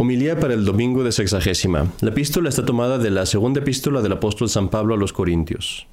Homilía 0.00 0.38
para 0.38 0.54
el 0.54 0.64
domingo 0.64 1.02
de 1.02 1.10
sexagésima. 1.10 1.92
La 2.02 2.10
epístola 2.10 2.48
está 2.50 2.64
tomada 2.64 2.98
de 2.98 3.10
la 3.10 3.26
segunda 3.26 3.58
epístola 3.58 4.00
del 4.00 4.12
apóstol 4.12 4.48
San 4.48 4.68
Pablo 4.68 4.94
a 4.94 4.96
los 4.96 5.12
Corintios. 5.12 5.88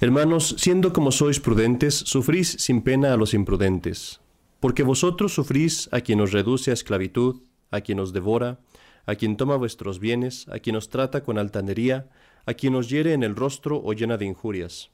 Hermanos, 0.00 0.56
siendo 0.58 0.92
como 0.92 1.12
sois 1.12 1.38
prudentes, 1.38 1.94
sufrís 1.94 2.56
sin 2.58 2.82
pena 2.82 3.12
a 3.12 3.16
los 3.16 3.32
imprudentes, 3.32 4.20
porque 4.58 4.82
vosotros 4.82 5.32
sufrís 5.32 5.88
a 5.92 6.00
quien 6.00 6.20
os 6.20 6.32
reduce 6.32 6.72
a 6.72 6.74
esclavitud, 6.74 7.42
a 7.70 7.80
quien 7.80 8.00
os 8.00 8.12
devora, 8.12 8.58
a 9.06 9.14
quien 9.14 9.36
toma 9.36 9.54
vuestros 9.54 10.00
bienes, 10.00 10.48
a 10.48 10.58
quien 10.58 10.74
os 10.74 10.88
trata 10.88 11.22
con 11.22 11.38
altanería, 11.38 12.10
a 12.44 12.54
quien 12.54 12.74
os 12.74 12.90
hiere 12.90 13.12
en 13.12 13.22
el 13.22 13.36
rostro 13.36 13.80
o 13.80 13.92
llena 13.92 14.16
de 14.16 14.26
injurias. 14.26 14.90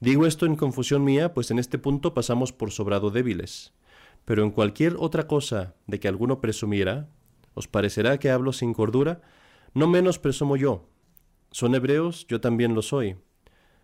Digo 0.00 0.26
esto 0.26 0.44
en 0.44 0.56
confusión 0.56 1.04
mía, 1.04 1.32
pues 1.32 1.50
en 1.50 1.58
este 1.58 1.78
punto 1.78 2.12
pasamos 2.12 2.52
por 2.52 2.70
sobrado 2.70 3.10
débiles. 3.10 3.72
Pero 4.26 4.42
en 4.42 4.50
cualquier 4.50 4.96
otra 4.98 5.26
cosa 5.26 5.74
de 5.86 5.98
que 5.98 6.08
alguno 6.08 6.42
presumiera, 6.42 7.08
os 7.54 7.68
parecerá 7.68 8.18
que 8.18 8.30
hablo 8.30 8.52
sin 8.52 8.74
cordura, 8.74 9.22
no 9.72 9.86
menos 9.86 10.18
presumo 10.18 10.56
yo. 10.56 10.90
Son 11.52 11.74
hebreos, 11.74 12.26
yo 12.26 12.40
también 12.40 12.74
lo 12.74 12.82
soy. 12.82 13.16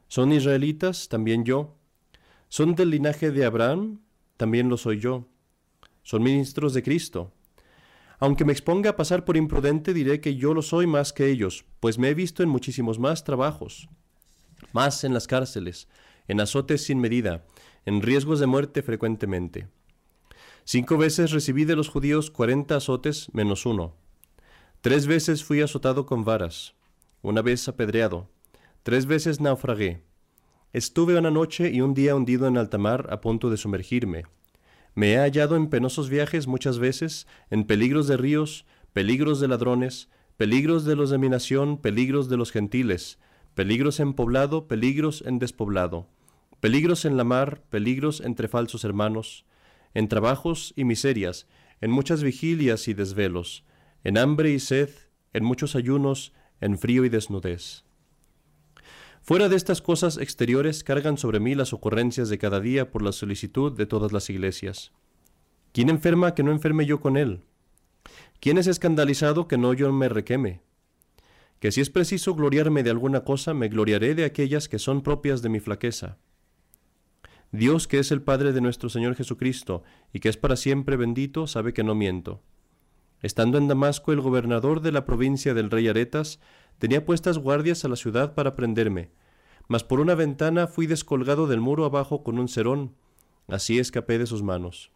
Son 0.09 0.31
israelitas, 0.33 1.09
también 1.09 1.45
yo. 1.45 1.79
Son 2.49 2.75
del 2.75 2.91
linaje 2.91 3.31
de 3.31 3.47
Abraham, 3.47 4.03
también 4.37 4.69
lo 4.69 4.77
soy 4.77 4.99
yo. 4.99 5.29
Son 6.03 6.23
ministros 6.23 6.75
de 6.75 6.83
Cristo. 6.83 7.33
Aunque 8.19 8.45
me 8.45 8.53
exponga 8.53 8.91
a 8.91 8.97
pasar 8.97 9.25
por 9.25 9.37
imprudente, 9.37 9.95
diré 9.95 10.21
que 10.21 10.37
yo 10.37 10.55
lo 10.55 10.63
soy 10.63 10.87
más 10.87 11.13
que 11.13 11.31
ellos, 11.31 11.65
pues 11.81 11.99
me 11.99 12.09
he 12.09 12.15
visto 12.15 12.43
en 12.43 12.49
muchísimos 12.49 12.99
más 12.99 13.25
trabajos, 13.25 13.89
más 14.73 15.05
en 15.05 15.15
las 15.15 15.27
cárceles, 15.27 15.89
en 16.29 16.41
azotes 16.41 16.85
sin 16.85 17.01
medida, 17.01 17.45
en 17.87 18.03
riesgos 18.03 18.39
de 18.41 18.47
muerte 18.47 18.83
frecuentemente. 18.83 19.69
Cinco 20.65 20.97
veces 20.97 21.33
recibí 21.33 21.65
de 21.65 21.75
los 21.75 21.89
judíos 21.89 22.31
cuarenta 22.31 22.77
azotes 22.77 23.29
menos 23.33 23.67
uno. 23.67 23.97
Tres 24.81 25.07
veces 25.07 25.43
fui 25.43 25.61
azotado 25.61 26.07
con 26.07 26.25
varas, 26.25 26.75
una 27.21 27.43
vez 27.43 27.67
apedreado, 27.69 28.31
tres 28.83 29.07
veces 29.07 29.41
naufragué. 29.41 30.03
Estuve 30.73 31.19
una 31.19 31.31
noche 31.31 31.71
y 31.71 31.81
un 31.81 31.95
día 31.95 32.15
hundido 32.15 32.47
en 32.47 32.57
alta 32.57 32.79
mar 32.79 33.09
a 33.11 33.21
punto 33.21 33.51
de 33.51 33.57
sumergirme. 33.57 34.25
Me 34.95 35.15
he 35.15 35.19
hallado 35.19 35.57
en 35.57 35.69
penosos 35.69 36.09
viajes 36.09 36.47
muchas 36.47 36.79
veces, 36.79 37.27
en 37.51 37.65
peligros 37.65 38.07
de 38.07 38.17
ríos, 38.17 38.65
peligros 38.93 39.41
de 39.41 39.49
ladrones, 39.49 40.09
peligros 40.37 40.85
de 40.85 40.97
los 40.97 41.11
de 41.11 41.19
mi 41.19 41.29
nación, 41.29 41.77
peligros 41.77 42.29
de 42.29 42.37
los 42.37 42.53
gentiles, 42.53 43.19
peligros 43.55 44.01
en 44.01 44.15
poblado, 44.15 44.69
peligros 44.69 45.23
en 45.27 45.39
despoblado, 45.39 46.09
peligros 46.61 47.05
en 47.05 47.17
la 47.17 47.25
mar, 47.25 47.63
peligros 47.69 48.21
entre 48.21 48.49
falsos 48.49 48.85
hermanos, 48.85 49.45
en 49.95 50.09
trabajos 50.09 50.73
y 50.77 50.85
miserias, 50.85 51.47
en 51.81 51.91
muchas 51.91 52.23
vigilias 52.23 52.89
y 52.89 52.95
desvelos, 52.95 53.65
en 54.05 54.19
hambre 54.19 54.51
y 54.51 54.59
sed, 54.59 54.91
en 55.33 55.45
muchos 55.45 55.77
ayunos, 55.77 56.33
en 56.61 56.79
frío 56.79 57.05
y 57.05 57.09
desnudez. 57.09 57.85
Fuera 59.21 59.49
de 59.49 59.57
estas 59.57 59.81
cosas 59.81 60.19
exteriores 60.19 60.83
cargan 60.83 61.17
sobre 61.17 61.39
mí 61.39 61.55
las 61.55 61.73
ocurrencias 61.73 62.29
de 62.29 62.39
cada 62.39 62.61
día 62.61 62.91
por 62.91 63.03
la 63.03 63.13
solicitud 63.13 63.73
de 63.73 63.87
todas 63.87 64.13
las 64.13 64.29
iglesias. 64.31 64.93
¿Quién 65.73 65.91
enferma 65.91 66.35
que 66.35 66.43
no 66.43 66.51
enferme 66.51 66.87
yo 66.87 67.01
con 67.01 67.17
él? 67.17 67.43
¿Quién 68.41 68.59
es 68.59 68.67
escandalizado 68.67 69.47
que 69.47 69.59
no 69.59 69.75
yo 69.75 69.93
me 69.93 70.09
requeme? 70.09 70.61
Que 71.61 71.71
si 71.71 71.81
es 71.81 71.91
preciso 71.91 72.35
gloriarme 72.35 72.83
de 72.83 72.91
alguna 72.91 73.23
cosa, 73.23 73.55
me 73.55 73.69
gloriaré 73.69 74.17
de 74.17 74.25
aquellas 74.25 74.69
que 74.69 74.81
son 74.81 75.03
propias 75.03 75.41
de 75.43 75.49
mi 75.49 75.61
flaqueza. 75.61 76.19
Dios, 77.53 77.87
que 77.87 77.99
es 77.99 78.11
el 78.11 78.23
Padre 78.23 78.53
de 78.53 78.63
nuestro 78.63 78.89
Señor 78.89 79.15
Jesucristo, 79.15 79.83
y 80.13 80.21
que 80.21 80.31
es 80.31 80.39
para 80.39 80.57
siempre 80.57 80.97
bendito, 80.97 81.47
sabe 81.47 81.75
que 81.75 81.85
no 81.85 81.95
miento. 81.95 82.41
Estando 83.21 83.59
en 83.59 83.69
Damasco 83.69 84.13
el 84.13 84.23
gobernador 84.23 84.81
de 84.81 84.91
la 84.91 85.05
provincia 85.05 85.53
del 85.53 85.71
rey 85.71 85.87
Aretas, 85.87 86.41
tenía 86.79 87.05
puestas 87.05 87.37
guardias 87.37 87.85
a 87.85 87.89
la 87.89 87.97
ciudad 87.97 88.35
para 88.35 88.57
prenderme, 88.57 89.11
mas 89.69 89.85
por 89.85 90.01
una 90.01 90.15
ventana 90.15 90.67
fui 90.67 90.87
descolgado 90.87 91.47
del 91.47 91.61
muro 91.61 91.85
abajo 91.85 92.25
con 92.25 92.39
un 92.39 92.49
cerón, 92.49 92.95
así 93.49 93.79
escapé 93.79 94.19
de 94.19 94.27
sus 94.27 94.43
manos. 94.43 94.91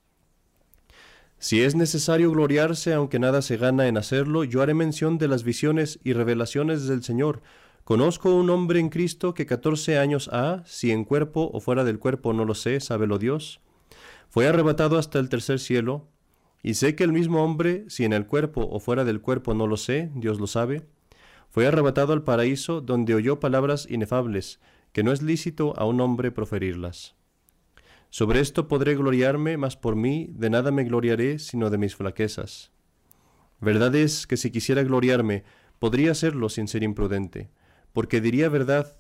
Si 1.39 1.63
es 1.63 1.75
necesario 1.75 2.31
gloriarse, 2.31 2.95
aunque 2.95 3.19
nada 3.19 3.43
se 3.43 3.59
gana 3.59 3.87
en 3.87 3.99
hacerlo, 3.99 4.45
yo 4.45 4.63
haré 4.63 4.73
mención 4.73 5.19
de 5.19 5.29
las 5.29 5.45
visiones 5.45 5.99
y 6.03 6.15
revelaciones 6.15 6.87
del 6.87 7.03
Señor, 7.03 7.43
Conozco 7.87 8.35
un 8.35 8.51
hombre 8.51 8.81
en 8.81 8.89
Cristo 8.89 9.33
que 9.33 9.47
catorce 9.47 9.97
años 9.97 10.29
ha, 10.33 10.65
si 10.67 10.91
en 10.91 11.05
cuerpo 11.05 11.53
o 11.53 11.61
fuera 11.61 11.85
del 11.85 12.01
cuerpo 12.01 12.33
no 12.33 12.45
lo 12.45 12.57
sé, 12.57 12.81
sábelo 12.81 13.17
Dios, 13.17 13.61
fue 14.29 14.49
arrebatado 14.49 14.99
hasta 14.99 15.21
el 15.21 15.29
tercer 15.29 15.61
cielo, 15.61 16.09
y 16.65 16.75
sé 16.75 16.97
que 16.97 17.05
el 17.05 17.13
mismo 17.13 17.45
hombre, 17.45 17.85
si 17.87 18.05
en 18.05 18.13
el 18.13 18.27
cuerpo 18.27 18.67
o 18.69 18.81
fuera 18.81 19.05
del 19.05 19.21
cuerpo 19.21 19.55
no 19.55 19.69
lo 19.69 19.77
sé, 19.77 20.11
Dios 20.17 20.41
lo 20.41 20.49
sabe, 20.49 20.89
fue 21.49 21.69
arrebatado 21.69 22.13
al 22.13 22.25
paraíso 22.25 22.81
donde 22.81 23.15
oyó 23.15 23.39
palabras 23.39 23.87
inefables, 23.89 24.59
que 24.91 25.05
no 25.05 25.13
es 25.13 25.23
lícito 25.23 25.73
a 25.79 25.85
un 25.85 26.01
hombre 26.01 26.33
proferirlas. 26.33 27.15
Sobre 28.11 28.41
esto 28.41 28.67
podré 28.67 28.97
gloriarme, 28.97 29.59
mas 29.59 29.77
por 29.77 29.95
mí 29.95 30.29
de 30.33 30.51
nada 30.51 30.73
me 30.73 30.83
gloriaré 30.83 31.39
sino 31.39 31.71
de 31.71 31.79
mis 31.79 31.95
flaquezas. 31.95 32.73
Verdad 33.61 33.95
es 33.95 34.27
que 34.27 34.37
si 34.37 34.51
quisiera 34.51 34.83
gloriarme, 34.83 35.45
podría 35.79 36.11
hacerlo 36.11 36.49
sin 36.49 36.67
ser 36.67 36.83
imprudente 36.83 37.49
porque 37.97 38.21
diría 38.21 38.51
verdad, 38.51 38.95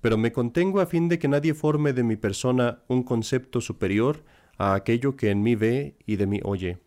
pero 0.00 0.16
me 0.16 0.30
contengo 0.30 0.78
a 0.78 0.86
fin 0.86 1.08
de 1.08 1.18
que 1.18 1.26
nadie 1.26 1.54
forme 1.54 1.92
de 1.92 2.04
mi 2.04 2.14
persona 2.14 2.84
un 2.86 3.02
concepto 3.02 3.60
superior 3.60 4.22
a 4.58 4.74
aquello 4.74 5.16
que 5.16 5.30
en 5.30 5.42
mí 5.42 5.56
ve 5.56 5.96
y 6.06 6.14
de 6.14 6.28
mí 6.28 6.38
oye. 6.44 6.78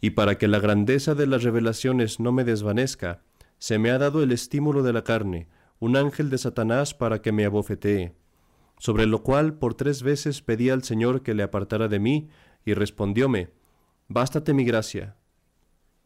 Y 0.00 0.10
para 0.10 0.38
que 0.38 0.48
la 0.48 0.58
grandeza 0.58 1.14
de 1.14 1.28
las 1.28 1.44
revelaciones 1.44 2.18
no 2.18 2.32
me 2.32 2.42
desvanezca, 2.42 3.22
se 3.58 3.78
me 3.78 3.92
ha 3.92 3.98
dado 3.98 4.24
el 4.24 4.32
estímulo 4.32 4.82
de 4.82 4.92
la 4.92 5.04
carne, 5.04 5.46
un 5.78 5.96
ángel 5.96 6.30
de 6.30 6.38
Satanás 6.38 6.92
para 6.92 7.22
que 7.22 7.30
me 7.30 7.44
abofetee, 7.44 8.16
sobre 8.80 9.06
lo 9.06 9.22
cual 9.22 9.54
por 9.54 9.74
tres 9.74 10.02
veces 10.02 10.42
pedí 10.42 10.68
al 10.68 10.82
Señor 10.82 11.22
que 11.22 11.32
le 11.32 11.44
apartara 11.44 11.86
de 11.86 12.00
mí, 12.00 12.28
y 12.64 12.74
respondióme, 12.74 13.50
Bástate 14.08 14.52
mi 14.52 14.64
gracia, 14.64 15.14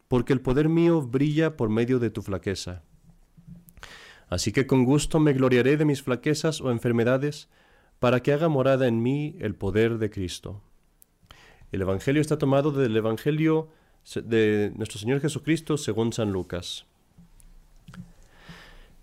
porque 0.07 0.33
el 0.33 0.41
poder 0.41 0.69
mío 0.69 1.01
brilla 1.01 1.57
por 1.57 1.69
medio 1.69 1.97
de 1.97 2.11
tu 2.11 2.21
flaqueza. 2.21 2.83
Así 4.31 4.53
que 4.53 4.65
con 4.65 4.85
gusto 4.85 5.19
me 5.19 5.33
gloriaré 5.33 5.75
de 5.75 5.83
mis 5.83 6.01
flaquezas 6.01 6.61
o 6.61 6.71
enfermedades, 6.71 7.49
para 7.99 8.23
que 8.23 8.31
haga 8.31 8.47
morada 8.47 8.87
en 8.87 9.03
mí 9.03 9.35
el 9.39 9.55
poder 9.55 9.97
de 9.97 10.09
Cristo. 10.09 10.63
El 11.73 11.81
Evangelio 11.81 12.21
está 12.21 12.37
tomado 12.37 12.71
del 12.71 12.95
Evangelio 12.95 13.67
de 14.15 14.71
nuestro 14.77 14.99
Señor 14.99 15.19
Jesucristo 15.19 15.77
según 15.77 16.13
San 16.13 16.31
Lucas. 16.31 16.85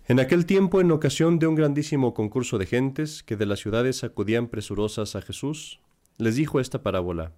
En 0.07 0.19
aquel 0.19 0.47
tiempo, 0.47 0.81
en 0.81 0.91
ocasión 0.91 1.37
de 1.37 1.45
un 1.45 1.53
grandísimo 1.53 2.15
concurso 2.15 2.57
de 2.57 2.65
gentes 2.65 3.21
que 3.21 3.37
de 3.37 3.45
las 3.45 3.59
ciudades 3.59 4.03
acudían 4.03 4.47
presurosas 4.47 5.15
a 5.15 5.21
Jesús, 5.21 5.79
les 6.17 6.37
dijo 6.37 6.59
esta 6.59 6.81
parábola. 6.81 7.33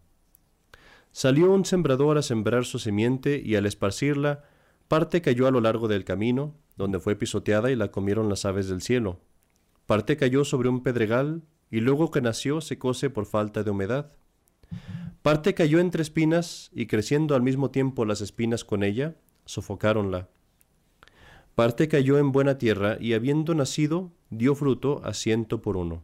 Salió 1.11 1.51
un 1.51 1.65
sembrador 1.65 2.17
a 2.17 2.21
sembrar 2.21 2.63
su 2.63 2.79
simiente 2.79 3.41
y 3.43 3.57
al 3.57 3.65
esparcirla, 3.65 4.45
parte 4.87 5.21
cayó 5.21 5.45
a 5.45 5.51
lo 5.51 5.59
largo 5.59 5.89
del 5.89 6.05
camino, 6.05 6.55
donde 6.81 6.99
fue 6.99 7.15
pisoteada 7.15 7.69
y 7.71 7.75
la 7.75 7.91
comieron 7.91 8.27
las 8.27 8.43
aves 8.43 8.67
del 8.67 8.81
cielo. 8.81 9.19
Parte 9.85 10.17
cayó 10.17 10.43
sobre 10.43 10.67
un 10.67 10.81
pedregal, 10.81 11.43
y 11.69 11.79
luego 11.79 12.09
que 12.09 12.21
nació 12.21 12.59
secóse 12.59 13.09
por 13.09 13.27
falta 13.27 13.63
de 13.63 13.69
humedad. 13.69 14.11
Parte 15.21 15.53
cayó 15.53 15.79
entre 15.79 16.01
espinas, 16.01 16.71
y 16.73 16.87
creciendo 16.87 17.35
al 17.35 17.43
mismo 17.43 17.69
tiempo 17.69 18.03
las 18.03 18.21
espinas 18.21 18.65
con 18.65 18.83
ella, 18.83 19.15
sofocáronla. 19.45 20.27
Parte 21.53 21.87
cayó 21.87 22.17
en 22.17 22.31
buena 22.31 22.57
tierra, 22.57 22.97
y 22.99 23.13
habiendo 23.13 23.53
nacido, 23.53 24.11
dio 24.31 24.55
fruto 24.55 25.01
a 25.05 25.13
ciento 25.13 25.61
por 25.61 25.77
uno. 25.77 26.01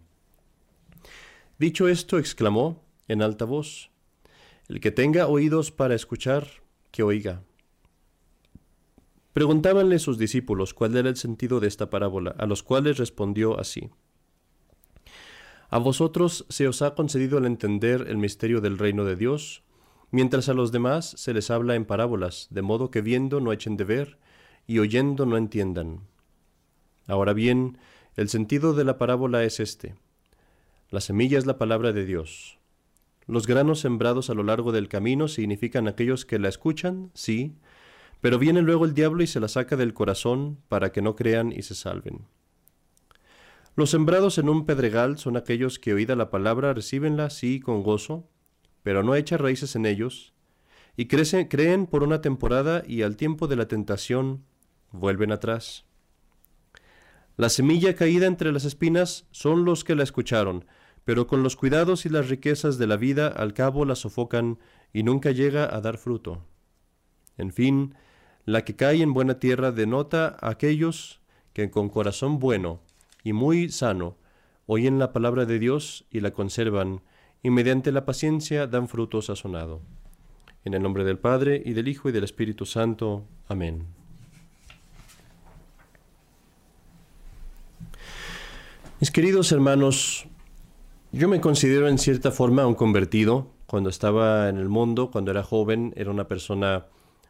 Dicho 1.57 1.87
esto, 1.87 2.19
exclamó 2.19 2.83
en 3.07 3.23
alta 3.23 3.45
voz, 3.45 3.89
El 4.69 4.79
que 4.79 4.91
tenga 4.91 5.27
oídos 5.27 5.71
para 5.71 5.95
escuchar, 5.95 6.47
que 6.91 7.01
oiga. 7.01 7.41
Preguntábanle 9.37 9.99
sus 9.99 10.17
discípulos 10.17 10.73
cuál 10.73 10.97
era 10.97 11.09
el 11.09 11.15
sentido 11.15 11.59
de 11.59 11.67
esta 11.67 11.91
parábola, 11.91 12.33
a 12.39 12.47
los 12.47 12.63
cuales 12.63 12.97
respondió 12.97 13.59
así. 13.59 13.91
A 15.69 15.77
vosotros 15.77 16.47
se 16.49 16.67
os 16.67 16.81
ha 16.81 16.95
concedido 16.95 17.37
el 17.37 17.45
entender 17.45 18.07
el 18.07 18.17
misterio 18.17 18.61
del 18.61 18.79
reino 18.79 19.05
de 19.05 19.15
Dios, 19.15 19.61
mientras 20.09 20.49
a 20.49 20.55
los 20.55 20.71
demás 20.71 21.13
se 21.17 21.35
les 21.35 21.51
habla 21.51 21.75
en 21.75 21.85
parábolas, 21.85 22.47
de 22.49 22.63
modo 22.63 22.89
que 22.89 23.01
viendo 23.01 23.39
no 23.39 23.53
echen 23.53 23.77
de 23.77 23.83
ver 23.83 24.17
y 24.65 24.79
oyendo 24.79 25.27
no 25.27 25.37
entiendan. 25.37 25.99
Ahora 27.05 27.33
bien, 27.33 27.77
el 28.15 28.29
sentido 28.29 28.73
de 28.73 28.85
la 28.85 28.97
parábola 28.97 29.43
es 29.43 29.59
este. 29.59 29.93
La 30.89 30.99
semilla 30.99 31.37
es 31.37 31.45
la 31.45 31.59
palabra 31.59 31.93
de 31.93 32.07
Dios. 32.07 32.57
Los 33.27 33.45
granos 33.45 33.81
sembrados 33.81 34.31
a 34.31 34.33
lo 34.33 34.41
largo 34.41 34.71
del 34.71 34.87
camino 34.87 35.27
significan 35.27 35.87
aquellos 35.87 36.25
que 36.25 36.39
la 36.39 36.49
escuchan, 36.49 37.11
sí, 37.13 37.53
pero 38.21 38.39
viene 38.39 38.61
luego 38.61 38.85
el 38.85 38.93
diablo 38.93 39.23
y 39.23 39.27
se 39.27 39.39
la 39.39 39.47
saca 39.47 39.75
del 39.75 39.93
corazón 39.93 40.59
para 40.67 40.91
que 40.91 41.01
no 41.01 41.15
crean 41.15 41.51
y 41.51 41.61
se 41.61 41.75
salven. 41.75 42.25
Los 43.75 43.91
sembrados 43.91 44.37
en 44.39 44.49
un 44.49 44.65
pedregal 44.65 45.17
son 45.17 45.37
aquellos 45.37 45.77
que 45.77 45.93
oída 45.93 46.15
la 46.15 46.31
palabra 46.31 46.73
recibenla 46.73 47.29
sí 47.29 47.59
con 47.59 47.83
gozo, 47.83 48.27
pero 48.81 49.03
no 49.03 49.15
echa 49.15 49.37
raíces 49.37 49.75
en 49.75 49.85
ellos, 49.85 50.33
y 50.95 51.07
creen 51.07 51.85
por 51.85 52.01
una 52.01 52.21
temporada 52.21 52.83
y 52.87 53.03
al 53.03 53.17
tiempo 53.17 53.47
de 53.47 53.55
la 53.55 53.67
tentación 53.67 54.45
vuelven 54.91 55.31
atrás. 55.31 55.85
La 57.35 57.49
semilla 57.49 57.95
caída 57.95 58.25
entre 58.25 58.51
las 58.51 58.65
espinas 58.65 59.27
son 59.29 59.63
los 59.63 59.83
que 59.83 59.93
la 59.93 60.01
escucharon, 60.01 60.65
pero 61.05 61.27
con 61.27 61.43
los 61.43 61.55
cuidados 61.55 62.07
y 62.07 62.09
las 62.09 62.29
riquezas 62.29 62.79
de 62.79 62.87
la 62.87 62.97
vida 62.97 63.27
al 63.27 63.53
cabo 63.53 63.85
la 63.85 63.95
sofocan 63.95 64.57
y 64.91 65.03
nunca 65.03 65.29
llega 65.29 65.73
a 65.73 65.79
dar 65.81 65.99
fruto. 65.99 66.43
En 67.37 67.53
fin, 67.53 67.93
la 68.47 68.63
que 68.63 68.77
cae 68.77 69.01
en 69.01 69.13
buena 69.13 69.39
tierra 69.39 69.73
denota 69.73 70.37
a 70.39 70.51
aquellos 70.51 71.19
que 71.51 71.69
con 71.69 71.89
corazón 71.89 72.39
bueno 72.39 72.79
y 73.21 73.33
muy 73.33 73.67
sano 73.69 74.15
oyen 74.67 74.99
la 74.99 75.11
palabra 75.11 75.45
de 75.45 75.59
Dios 75.59 76.05
y 76.11 76.21
la 76.21 76.31
conservan, 76.31 77.01
y 77.43 77.49
mediante 77.49 77.91
la 77.91 78.05
paciencia 78.05 78.65
dan 78.65 78.87
fruto 78.87 79.21
sazonado. 79.21 79.81
En 80.63 80.73
el 80.73 80.81
nombre 80.81 81.03
del 81.03 81.19
Padre, 81.19 81.61
y 81.63 81.73
del 81.73 81.89
Hijo, 81.89 82.07
y 82.07 82.13
del 82.13 82.23
Espíritu 82.23 82.65
Santo. 82.65 83.25
Amén. 83.49 83.85
Mis 89.01 89.11
queridos 89.11 89.51
hermanos, 89.51 90.25
yo 91.11 91.27
me 91.27 91.41
considero 91.41 91.89
en 91.89 91.97
cierta 91.97 92.31
forma 92.31 92.65
un 92.65 92.75
convertido. 92.75 93.51
Cuando 93.65 93.89
estaba 93.89 94.47
en 94.47 94.57
el 94.57 94.69
mundo, 94.69 95.11
cuando 95.11 95.31
era 95.31 95.43
joven, 95.43 95.93
era 95.97 96.11
una 96.11 96.29
persona, 96.29 96.85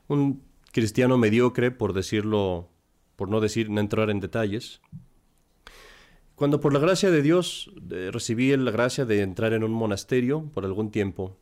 un 0.08 0.47
cristiano 0.72 1.18
mediocre, 1.18 1.72
por 1.72 1.94
decirlo, 1.94 2.70
por 3.16 3.30
no 3.30 3.40
decir, 3.40 3.70
no 3.70 3.80
entrar 3.82 4.10
en 4.10 4.20
detalles. 4.20 4.82
Cuando 6.36 6.62
por 6.62 6.72
la 6.72 6.80
gracia 6.80 7.10
de 7.10 7.22
Dios 7.22 7.72
recibí 8.12 8.56
la 8.56 8.72
gracia 8.72 9.06
de 9.06 9.22
entrar 9.22 9.54
en 9.54 9.64
un 9.64 9.72
monasterio 9.72 10.52
por 10.54 10.66
algún 10.66 10.92
tiempo, 10.92 11.38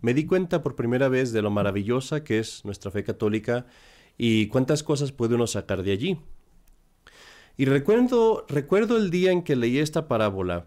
me 0.00 0.14
di 0.14 0.26
cuenta 0.26 0.62
por 0.62 0.76
primera 0.76 1.08
vez 1.08 1.32
de 1.32 1.42
lo 1.42 1.50
maravillosa 1.50 2.24
que 2.24 2.38
es 2.38 2.64
nuestra 2.64 2.90
fe 2.90 3.04
católica 3.04 3.66
y 4.18 4.48
cuántas 4.48 4.82
cosas 4.82 5.12
puede 5.12 5.36
uno 5.36 5.46
sacar 5.46 5.82
de 5.82 5.92
allí. 5.92 6.18
Y 7.56 7.66
recuerdo, 7.66 8.44
recuerdo 8.48 8.96
el 8.96 9.10
día 9.10 9.30
en 9.32 9.42
que 9.42 9.54
leí 9.54 9.78
esta 9.78 10.08
parábola 10.08 10.66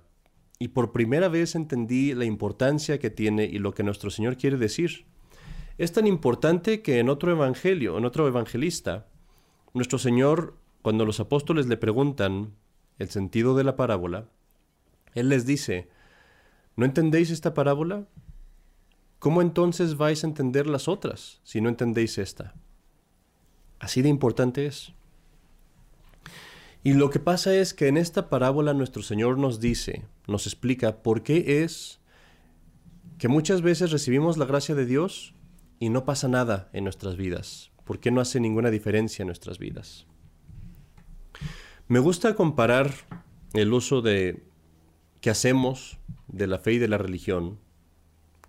y 0.59 0.69
por 0.69 0.91
primera 0.91 1.27
vez 1.27 1.55
entendí 1.55 2.13
la 2.13 2.25
importancia 2.25 2.99
que 2.99 3.09
tiene 3.09 3.45
y 3.45 3.59
lo 3.59 3.73
que 3.73 3.83
nuestro 3.83 4.09
Señor 4.11 4.37
quiere 4.37 4.57
decir. 4.57 5.05
Es 5.77 5.91
tan 5.91 6.05
importante 6.05 6.81
que 6.81 6.99
en 6.99 7.09
otro 7.09 7.31
evangelio, 7.31 7.97
en 7.97 8.05
otro 8.05 8.27
evangelista, 8.27 9.07
nuestro 9.73 9.97
Señor, 9.97 10.55
cuando 10.83 11.05
los 11.05 11.19
apóstoles 11.19 11.65
le 11.65 11.77
preguntan 11.77 12.53
el 12.99 13.09
sentido 13.09 13.55
de 13.55 13.63
la 13.63 13.75
parábola, 13.75 14.29
Él 15.15 15.29
les 15.29 15.45
dice, 15.45 15.89
¿no 16.75 16.85
entendéis 16.85 17.31
esta 17.31 17.55
parábola? 17.55 18.05
¿Cómo 19.17 19.41
entonces 19.41 19.97
vais 19.97 20.23
a 20.23 20.27
entender 20.27 20.67
las 20.67 20.87
otras 20.87 21.39
si 21.43 21.59
no 21.59 21.69
entendéis 21.69 22.17
esta? 22.19 22.53
Así 23.79 24.01
de 24.01 24.09
importante 24.09 24.67
es. 24.67 24.93
Y 26.83 26.93
lo 26.93 27.09
que 27.09 27.19
pasa 27.19 27.55
es 27.55 27.73
que 27.73 27.87
en 27.87 27.97
esta 27.97 28.29
parábola 28.29 28.73
nuestro 28.73 29.01
Señor 29.01 29.37
nos 29.39 29.59
dice, 29.59 30.05
nos 30.27 30.45
explica 30.45 31.01
por 31.01 31.23
qué 31.23 31.63
es 31.63 31.99
que 33.17 33.29
muchas 33.29 33.61
veces 33.61 33.91
recibimos 33.91 34.37
la 34.37 34.45
gracia 34.45 34.75
de 34.75 34.85
Dios 34.85 35.33
y 35.83 35.89
no 35.89 36.05
pasa 36.05 36.29
nada 36.29 36.69
en 36.71 36.85
nuestras 36.85 37.17
vidas, 37.17 37.73
por 37.83 37.99
qué 37.99 38.09
no 38.09 38.21
hace 38.21 38.39
ninguna 38.39 38.69
diferencia 38.69 39.23
en 39.23 39.27
nuestras 39.27 39.59
vidas. 39.59 40.07
Me 41.89 41.99
gusta 41.99 42.35
comparar 42.35 42.93
el 43.51 43.73
uso 43.73 44.01
de 44.01 44.45
que 45.19 45.29
hacemos 45.29 45.99
de 46.29 46.47
la 46.47 46.57
fe 46.59 46.71
y 46.71 46.77
de 46.77 46.87
la 46.87 46.97
religión 46.97 47.59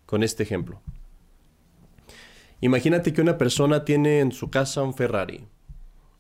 con 0.07 0.23
este 0.23 0.45
ejemplo. 0.45 0.81
Imagínate 2.61 3.13
que 3.13 3.21
una 3.21 3.37
persona 3.37 3.85
tiene 3.85 4.21
en 4.21 4.31
su 4.31 4.49
casa 4.49 4.85
un 4.85 4.95
Ferrari, 4.95 5.45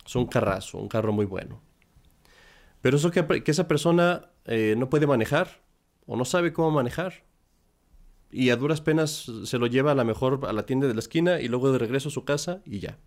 es 0.05 0.17
un 0.17 0.27
carrazo, 0.27 0.79
un 0.79 0.89
carro 0.89 1.13
muy 1.13 1.27
bueno. 1.27 1.63
Pero 2.81 2.97
eso 2.97 3.13
que, 3.13 3.25
esa 3.47 3.69
persona 3.69 4.33
eh, 4.47 4.75
no 4.77 4.91
puede 4.91 5.07
manejar 5.07 5.63
o 6.07 6.17
no 6.17 6.25
sabe 6.25 6.53
cómo 6.53 6.73
manejar. 6.73 7.23
Y 8.37 8.51
a 8.51 8.57
duras 8.57 8.81
penas 8.81 9.31
se 9.45 9.59
lo 9.59 9.69
lleva 9.69 9.93
a 9.93 9.95
la 9.95 10.03
mejor 10.03 10.41
a 10.49 10.53
la 10.53 10.67
tienda 10.67 10.89
de 10.89 10.95
la 10.95 10.99
esquina 10.99 11.41
y 11.41 11.47
luego 11.47 11.71
de 11.71 11.79
regreso 11.79 12.09
a 12.09 12.13
su 12.13 12.25
casa 12.25 12.63
y 12.67 12.81
ya. 12.81 12.99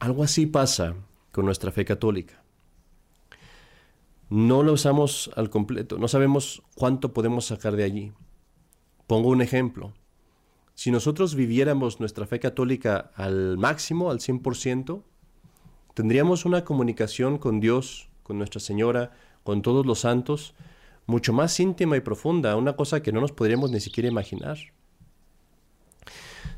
Algo 0.00 0.24
así 0.24 0.46
pasa 0.46 0.96
con 1.30 1.44
nuestra 1.44 1.70
fe 1.70 1.84
católica. 1.84 2.42
No 4.28 4.64
lo 4.64 4.72
usamos 4.72 5.30
al 5.36 5.50
completo, 5.50 5.98
no 5.98 6.08
sabemos 6.08 6.64
cuánto 6.74 7.12
podemos 7.12 7.44
sacar 7.44 7.76
de 7.76 7.84
allí. 7.84 8.12
Pongo 9.06 9.28
un 9.28 9.40
ejemplo. 9.40 9.92
Si 10.74 10.90
nosotros 10.90 11.36
viviéramos 11.36 12.00
nuestra 12.00 12.26
fe 12.26 12.40
católica 12.40 13.12
al 13.14 13.56
máximo, 13.56 14.10
al 14.10 14.18
100%, 14.18 15.04
tendríamos 15.94 16.44
una 16.44 16.64
comunicación 16.64 17.38
con 17.38 17.60
Dios, 17.60 18.08
con 18.24 18.36
Nuestra 18.36 18.58
Señora, 18.58 19.12
con 19.44 19.62
todos 19.62 19.86
los 19.86 20.00
santos, 20.00 20.56
mucho 21.06 21.32
más 21.32 21.58
íntima 21.60 21.96
y 21.96 22.00
profunda, 22.00 22.56
una 22.56 22.76
cosa 22.76 23.02
que 23.02 23.12
no 23.12 23.20
nos 23.20 23.32
podríamos 23.32 23.70
ni 23.70 23.80
siquiera 23.80 24.08
imaginar. 24.08 24.58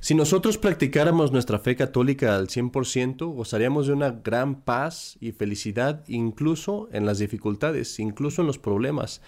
Si 0.01 0.15
nosotros 0.15 0.59
practicáramos 0.59 1.33
nuestra 1.33 1.59
fe 1.59 1.75
católica 1.75 2.37
al 2.37 2.49
100%, 2.49 3.35
gozaríamos 3.35 3.87
de 3.87 3.93
una 3.93 4.11
gran 4.11 4.61
paz 4.61 5.17
y 5.21 5.33
felicidad 5.33 6.05
incluso 6.07 6.89
en 6.93 7.07
las 7.07 7.19
dificultades, 7.19 7.99
incluso 7.99 8.43
en 8.43 8.47
los 8.47 8.59
problemas. 8.59 9.23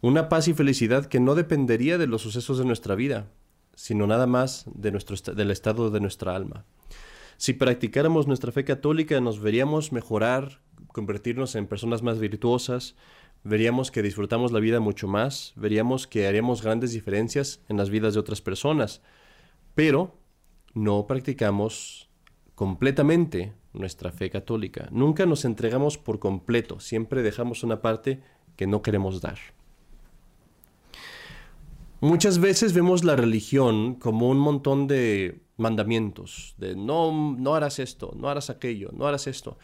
Una 0.00 0.28
paz 0.28 0.48
y 0.48 0.54
felicidad 0.54 1.06
que 1.06 1.20
no 1.20 1.34
dependería 1.34 1.98
de 1.98 2.06
los 2.06 2.22
sucesos 2.22 2.58
de 2.58 2.64
nuestra 2.64 2.94
vida, 2.94 3.28
sino 3.74 4.06
nada 4.06 4.26
más 4.26 4.64
de 4.74 4.90
nuestro, 4.90 5.34
del 5.34 5.50
estado 5.50 5.90
de 5.90 6.00
nuestra 6.00 6.34
alma. 6.34 6.64
Si 7.36 7.52
practicáramos 7.52 8.26
nuestra 8.26 8.52
fe 8.52 8.64
católica 8.64 9.20
nos 9.20 9.40
veríamos 9.40 9.92
mejorar, 9.92 10.60
convertirnos 10.88 11.56
en 11.56 11.66
personas 11.66 12.02
más 12.02 12.18
virtuosas, 12.18 12.94
veríamos 13.44 13.90
que 13.90 14.02
disfrutamos 14.02 14.52
la 14.52 14.60
vida 14.60 14.80
mucho 14.80 15.08
más, 15.08 15.52
veríamos 15.56 16.06
que 16.06 16.26
haremos 16.26 16.62
grandes 16.62 16.92
diferencias 16.92 17.60
en 17.68 17.76
las 17.76 17.90
vidas 17.90 18.14
de 18.14 18.20
otras 18.20 18.40
personas, 18.40 19.02
pero 19.74 20.14
no 20.74 21.06
practicamos 21.06 22.08
completamente 22.54 23.52
nuestra 23.72 24.12
fe 24.12 24.30
católica. 24.30 24.88
Nunca 24.90 25.26
nos 25.26 25.44
entregamos 25.44 25.98
por 25.98 26.18
completo, 26.18 26.80
siempre 26.80 27.22
dejamos 27.22 27.62
una 27.62 27.82
parte 27.82 28.22
que 28.56 28.66
no 28.66 28.82
queremos 28.82 29.20
dar. 29.20 29.38
Muchas 32.00 32.38
veces 32.38 32.72
vemos 32.72 33.04
la 33.04 33.14
religión 33.14 33.94
como 33.94 34.28
un 34.28 34.38
montón 34.38 34.88
de 34.88 35.40
mandamientos, 35.56 36.54
de 36.58 36.74
no, 36.74 37.36
no 37.38 37.54
harás 37.54 37.78
esto, 37.78 38.12
no 38.16 38.28
harás 38.28 38.50
aquello, 38.50 38.90
no 38.92 39.06
harás 39.06 39.28
esto. 39.28 39.56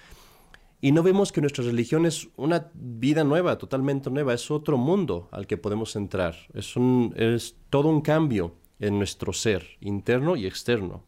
Y 0.81 0.93
no 0.93 1.03
vemos 1.03 1.33
que 1.33 1.41
nuestra 1.41 1.65
religión 1.65 2.07
es 2.07 2.29
una 2.37 2.71
vida 2.75 3.25
nueva, 3.25 3.59
totalmente 3.59 4.11
nueva, 4.11 4.35
es 4.35 4.51
otro 4.51 4.79
mundo 4.79 5.29
al 5.33 5.47
que 5.47 5.57
podemos 5.57 5.97
entrar, 5.97 6.37
es, 6.55 6.77
un, 6.77 7.13
es 7.17 7.57
todo 7.69 7.89
un 7.89 8.01
cambio 8.01 8.55
en 8.79 8.99
nuestro 8.99 9.33
ser, 9.33 9.67
interno 9.81 10.37
y 10.37 10.47
externo. 10.47 11.05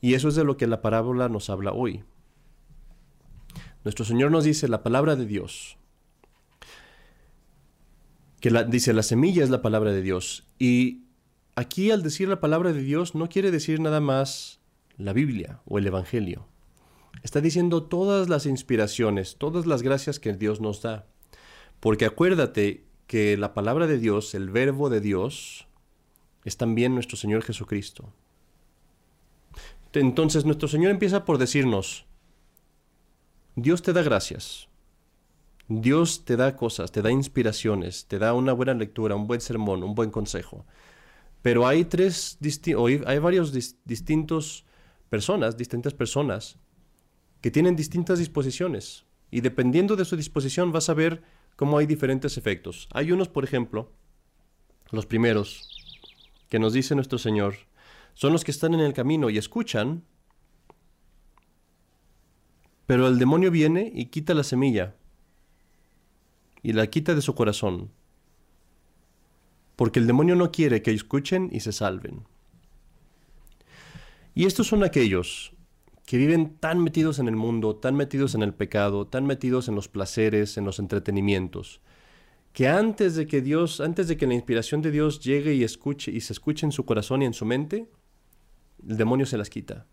Y 0.00 0.14
eso 0.14 0.28
es 0.28 0.34
de 0.34 0.44
lo 0.44 0.56
que 0.56 0.66
la 0.66 0.82
parábola 0.82 1.28
nos 1.28 1.50
habla 1.50 1.72
hoy. 1.72 2.02
Nuestro 3.84 4.04
Señor 4.04 4.32
nos 4.32 4.44
dice 4.44 4.66
la 4.66 4.82
palabra 4.82 5.14
de 5.14 5.26
Dios, 5.26 5.78
que 8.40 8.50
dice 8.68 8.92
la 8.92 9.02
semilla 9.02 9.44
es 9.44 9.50
la 9.50 9.62
palabra 9.62 9.92
de 9.92 10.02
Dios 10.02 10.48
y 10.58 11.08
Aquí 11.58 11.90
al 11.90 12.04
decir 12.04 12.28
la 12.28 12.38
palabra 12.38 12.72
de 12.72 12.80
Dios 12.80 13.16
no 13.16 13.28
quiere 13.28 13.50
decir 13.50 13.80
nada 13.80 13.98
más 13.98 14.60
la 14.96 15.12
Biblia 15.12 15.60
o 15.64 15.78
el 15.78 15.88
Evangelio. 15.88 16.46
Está 17.22 17.40
diciendo 17.40 17.82
todas 17.82 18.28
las 18.28 18.46
inspiraciones, 18.46 19.36
todas 19.36 19.66
las 19.66 19.82
gracias 19.82 20.20
que 20.20 20.32
Dios 20.32 20.60
nos 20.60 20.82
da. 20.82 21.06
Porque 21.80 22.04
acuérdate 22.04 22.84
que 23.06 23.36
la 23.36 23.54
palabra 23.54 23.86
de 23.86 23.98
Dios, 23.98 24.34
el 24.34 24.50
verbo 24.50 24.90
de 24.90 25.00
Dios, 25.00 25.66
es 26.44 26.56
también 26.56 26.94
nuestro 26.94 27.16
Señor 27.16 27.42
Jesucristo. 27.42 28.12
Entonces 29.92 30.44
nuestro 30.44 30.68
Señor 30.68 30.90
empieza 30.90 31.24
por 31.24 31.38
decirnos, 31.38 32.06
Dios 33.56 33.82
te 33.82 33.92
da 33.92 34.02
gracias, 34.02 34.68
Dios 35.66 36.24
te 36.24 36.36
da 36.36 36.56
cosas, 36.56 36.92
te 36.92 37.02
da 37.02 37.10
inspiraciones, 37.10 38.06
te 38.06 38.18
da 38.18 38.34
una 38.34 38.52
buena 38.52 38.74
lectura, 38.74 39.16
un 39.16 39.26
buen 39.26 39.40
sermón, 39.40 39.82
un 39.82 39.94
buen 39.94 40.10
consejo. 40.10 40.64
Pero 41.42 41.66
hay 41.66 41.84
tres, 41.84 42.38
hay 43.06 43.18
varios 43.18 43.52
distintos 43.84 44.64
personas, 45.08 45.56
distintas 45.56 45.94
personas, 45.94 46.58
que 47.40 47.50
tienen 47.50 47.76
distintas 47.76 48.18
disposiciones. 48.18 49.04
Y 49.30 49.40
dependiendo 49.40 49.96
de 49.96 50.04
su 50.04 50.16
disposición 50.16 50.72
vas 50.72 50.88
a 50.88 50.94
ver 50.94 51.22
cómo 51.56 51.78
hay 51.78 51.86
diferentes 51.86 52.38
efectos. 52.38 52.88
Hay 52.92 53.12
unos, 53.12 53.28
por 53.28 53.44
ejemplo, 53.44 53.92
los 54.90 55.06
primeros, 55.06 55.68
que 56.48 56.58
nos 56.58 56.72
dice 56.72 56.94
nuestro 56.94 57.18
Señor, 57.18 57.54
son 58.14 58.32
los 58.32 58.44
que 58.44 58.50
están 58.50 58.74
en 58.74 58.80
el 58.80 58.94
camino 58.94 59.30
y 59.30 59.38
escuchan, 59.38 60.04
pero 62.86 63.06
el 63.06 63.18
demonio 63.18 63.50
viene 63.50 63.92
y 63.94 64.06
quita 64.06 64.34
la 64.34 64.44
semilla 64.44 64.96
y 66.62 66.72
la 66.72 66.86
quita 66.86 67.14
de 67.14 67.22
su 67.22 67.34
corazón 67.34 67.90
porque 69.78 70.00
el 70.00 70.08
demonio 70.08 70.34
no 70.34 70.50
quiere 70.50 70.82
que 70.82 70.90
escuchen 70.90 71.50
y 71.52 71.60
se 71.60 71.70
salven. 71.70 72.24
Y 74.34 74.44
estos 74.46 74.66
son 74.66 74.82
aquellos 74.82 75.52
que 76.08 76.16
viven 76.16 76.56
tan 76.58 76.82
metidos 76.82 77.18
en 77.18 77.28
el 77.28 77.36
mundo, 77.36 77.76
tan 77.76 77.94
metidos 77.94 78.34
en 78.34 78.42
el 78.42 78.54
pecado, 78.54 79.06
tan 79.06 79.26
metidos 79.26 79.68
en 79.68 79.74
los 79.74 79.88
placeres, 79.88 80.56
en 80.56 80.64
los 80.64 80.78
entretenimientos, 80.78 81.82
que 82.54 82.66
antes 82.66 83.14
de 83.14 83.26
que 83.26 83.42
Dios, 83.42 83.82
antes 83.82 84.08
de 84.08 84.16
que 84.16 84.26
la 84.26 84.32
inspiración 84.32 84.80
de 84.80 84.90
Dios 84.90 85.20
llegue 85.20 85.52
y 85.52 85.64
escuche 85.64 86.10
y 86.10 86.22
se 86.22 86.32
escuche 86.32 86.64
en 86.64 86.72
su 86.72 86.86
corazón 86.86 87.20
y 87.20 87.26
en 87.26 87.34
su 87.34 87.44
mente, 87.44 87.90
el 88.88 88.96
demonio 88.96 89.26
se 89.26 89.36
las 89.36 89.50
quita. 89.50 89.84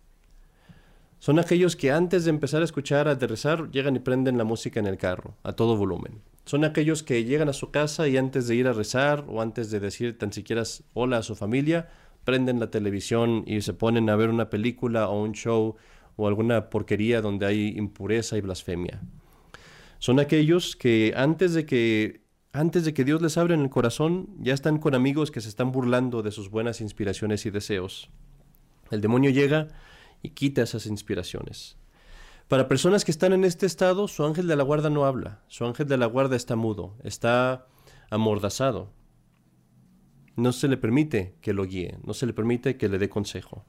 Son 1.20 1.38
aquellos 1.38 1.76
que 1.76 1.92
antes 1.92 2.24
de 2.24 2.30
empezar 2.30 2.62
a 2.62 2.66
escuchar, 2.66 3.10
a 3.10 3.16
rezar, 3.16 3.70
llegan 3.72 3.98
y 3.98 4.00
prenden 4.00 4.38
la 4.38 4.46
música 4.46 4.80
en 4.80 4.88
el 4.88 4.96
carro, 4.96 5.36
a 5.44 5.52
todo 5.52 5.76
volumen. 5.76 6.22
Son 6.46 6.64
aquellos 6.64 7.04
que 7.04 7.26
llegan 7.26 7.50
a 7.50 7.54
su 7.54 7.72
casa 7.72 8.08
y 8.08 8.16
antes 8.16 8.48
de 8.48 8.56
ir 8.56 8.70
a 8.70 8.74
rezar 8.74 9.26
o 9.28 9.42
antes 9.42 9.70
de 9.70 9.82
decir 9.82 10.18
tan 10.18 10.32
siquiera 10.32 10.64
hola 10.94 11.18
a 11.18 11.24
su 11.24 11.36
familia, 11.36 11.90
prenden 12.24 12.62
la 12.62 12.72
televisión 12.72 13.44
y 13.46 13.60
se 13.60 13.74
ponen 13.74 14.10
a 14.10 14.16
ver 14.16 14.30
una 14.30 14.50
película 14.50 15.10
o 15.10 15.22
un 15.22 15.34
show 15.34 15.76
o 16.16 16.28
alguna 16.28 16.70
porquería 16.70 17.22
donde 17.22 17.46
hay 17.46 17.78
impureza 17.78 18.38
y 18.38 18.42
blasfemia. 18.42 19.02
Son 20.00 20.20
aquellos 20.20 20.76
que 20.76 21.14
antes 21.16 21.54
de 21.54 21.66
que 21.66 22.26
antes 22.52 22.86
de 22.86 22.94
que 22.94 23.04
Dios 23.04 23.22
les 23.22 23.38
abra 23.38 23.54
en 23.54 23.60
el 23.60 23.70
corazón, 23.70 24.30
ya 24.40 24.54
están 24.54 24.78
con 24.78 24.96
amigos 24.96 25.30
que 25.30 25.42
se 25.42 25.50
están 25.50 25.74
burlando 25.74 26.22
de 26.22 26.32
sus 26.32 26.50
buenas 26.50 26.80
inspiraciones 26.80 27.46
y 27.46 27.50
deseos. 27.50 28.10
El 28.92 29.02
demonio 29.02 29.30
llega 29.30 29.68
y 30.22 30.30
quita 30.30 30.62
esas 30.62 30.86
inspiraciones. 30.86 31.78
Para 32.48 32.70
personas 32.70 33.04
que 33.04 33.12
están 33.12 33.34
en 33.34 33.44
este 33.44 33.66
estado, 33.66 34.08
su 34.08 34.24
ángel 34.24 34.48
de 34.48 34.56
la 34.56 34.64
guarda 34.64 34.90
no 34.90 35.06
habla, 35.06 35.42
su 35.48 35.66
ángel 35.66 35.88
de 35.88 35.98
la 35.98 36.06
guarda 36.06 36.38
está 36.38 36.56
mudo, 36.56 36.96
está 37.04 37.68
amordazado. 38.10 38.94
No 40.38 40.54
se 40.54 40.68
le 40.68 40.78
permite 40.78 41.36
que 41.42 41.54
lo 41.54 41.66
guíe, 41.66 41.98
no 42.04 42.14
se 42.14 42.26
le 42.26 42.34
permite 42.34 42.78
que 42.78 42.88
le 42.88 43.00
dé 43.00 43.10
consejo. 43.10 43.66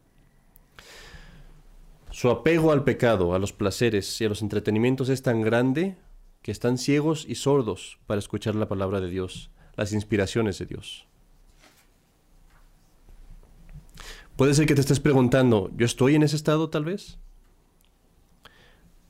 Su 2.16 2.30
apego 2.30 2.72
al 2.72 2.82
pecado, 2.82 3.34
a 3.34 3.38
los 3.38 3.52
placeres 3.52 4.18
y 4.22 4.24
a 4.24 4.30
los 4.30 4.40
entretenimientos 4.40 5.10
es 5.10 5.20
tan 5.20 5.42
grande 5.42 5.98
que 6.40 6.50
están 6.50 6.78
ciegos 6.78 7.26
y 7.28 7.34
sordos 7.34 7.98
para 8.06 8.18
escuchar 8.18 8.54
la 8.54 8.68
palabra 8.68 9.02
de 9.02 9.10
Dios, 9.10 9.50
las 9.74 9.92
inspiraciones 9.92 10.58
de 10.58 10.64
Dios. 10.64 11.06
Puede 14.34 14.54
ser 14.54 14.64
que 14.64 14.74
te 14.74 14.80
estés 14.80 14.98
preguntando, 14.98 15.70
¿yo 15.76 15.84
estoy 15.84 16.14
en 16.14 16.22
ese 16.22 16.36
estado 16.36 16.70
tal 16.70 16.86
vez? 16.86 17.18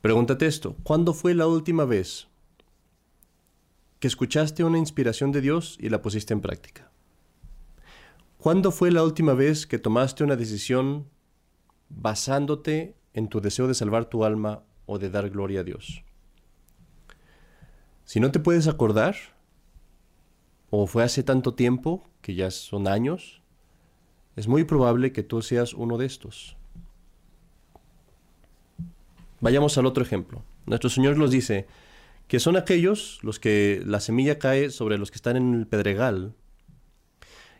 Pregúntate 0.01 0.45
esto, 0.45 0.75
¿cuándo 0.83 1.13
fue 1.13 1.33
la 1.33 1.47
última 1.47 1.85
vez 1.85 2.27
que 4.01 4.09
escuchaste 4.09 4.65
una 4.65 4.79
inspiración 4.79 5.31
de 5.31 5.39
Dios 5.39 5.77
y 5.79 5.87
la 5.87 6.01
pusiste 6.01 6.33
en 6.33 6.41
práctica? 6.41 6.91
¿Cuándo 8.37 8.73
fue 8.73 8.91
la 8.91 9.01
última 9.01 9.33
vez 9.33 9.65
que 9.65 9.79
tomaste 9.79 10.25
una 10.25 10.35
decisión 10.35 11.07
basándote 11.89 12.95
en 13.13 13.27
tu 13.27 13.41
deseo 13.41 13.67
de 13.67 13.73
salvar 13.73 14.05
tu 14.05 14.23
alma 14.23 14.63
o 14.85 14.99
de 14.99 15.09
dar 15.09 15.29
gloria 15.29 15.61
a 15.61 15.63
Dios. 15.63 16.03
Si 18.05 18.19
no 18.19 18.31
te 18.31 18.39
puedes 18.39 18.67
acordar, 18.67 19.15
o 20.69 20.87
fue 20.87 21.03
hace 21.03 21.23
tanto 21.23 21.53
tiempo, 21.53 22.09
que 22.21 22.35
ya 22.35 22.51
son 22.51 22.87
años, 22.87 23.41
es 24.35 24.47
muy 24.47 24.63
probable 24.63 25.11
que 25.11 25.23
tú 25.23 25.41
seas 25.41 25.73
uno 25.73 25.97
de 25.97 26.05
estos. 26.05 26.57
Vayamos 29.39 29.77
al 29.77 29.85
otro 29.85 30.03
ejemplo. 30.03 30.43
Nuestro 30.65 30.89
Señor 30.89 31.17
nos 31.17 31.31
dice 31.31 31.67
que 32.27 32.39
son 32.39 32.57
aquellos 32.57 33.19
los 33.23 33.39
que 33.39 33.81
la 33.85 33.99
semilla 33.99 34.39
cae 34.39 34.69
sobre 34.69 34.97
los 34.97 35.11
que 35.11 35.15
están 35.15 35.37
en 35.37 35.53
el 35.53 35.67
pedregal. 35.67 36.33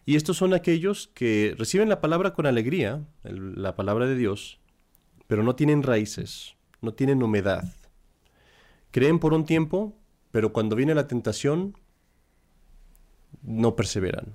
Y 0.07 0.15
estos 0.15 0.37
son 0.37 0.53
aquellos 0.53 1.11
que 1.13 1.53
reciben 1.57 1.89
la 1.89 1.99
palabra 1.99 2.33
con 2.33 2.45
alegría, 2.45 3.05
la 3.23 3.75
palabra 3.75 4.05
de 4.05 4.15
Dios, 4.15 4.57
pero 5.27 5.43
no 5.43 5.57
tienen 5.57 5.83
raíces, 5.83 6.55
no 6.81 6.93
tienen 6.93 7.21
humedad. 7.21 7.65
Creen 8.91 9.19
por 9.19 9.33
un 9.33 9.45
tiempo, 9.45 9.97
pero 10.31 10.53
cuando 10.53 10.77
viene 10.77 10.95
la 10.95 11.09
tentación, 11.09 11.77
no 13.43 13.75
perseveran. 13.75 14.33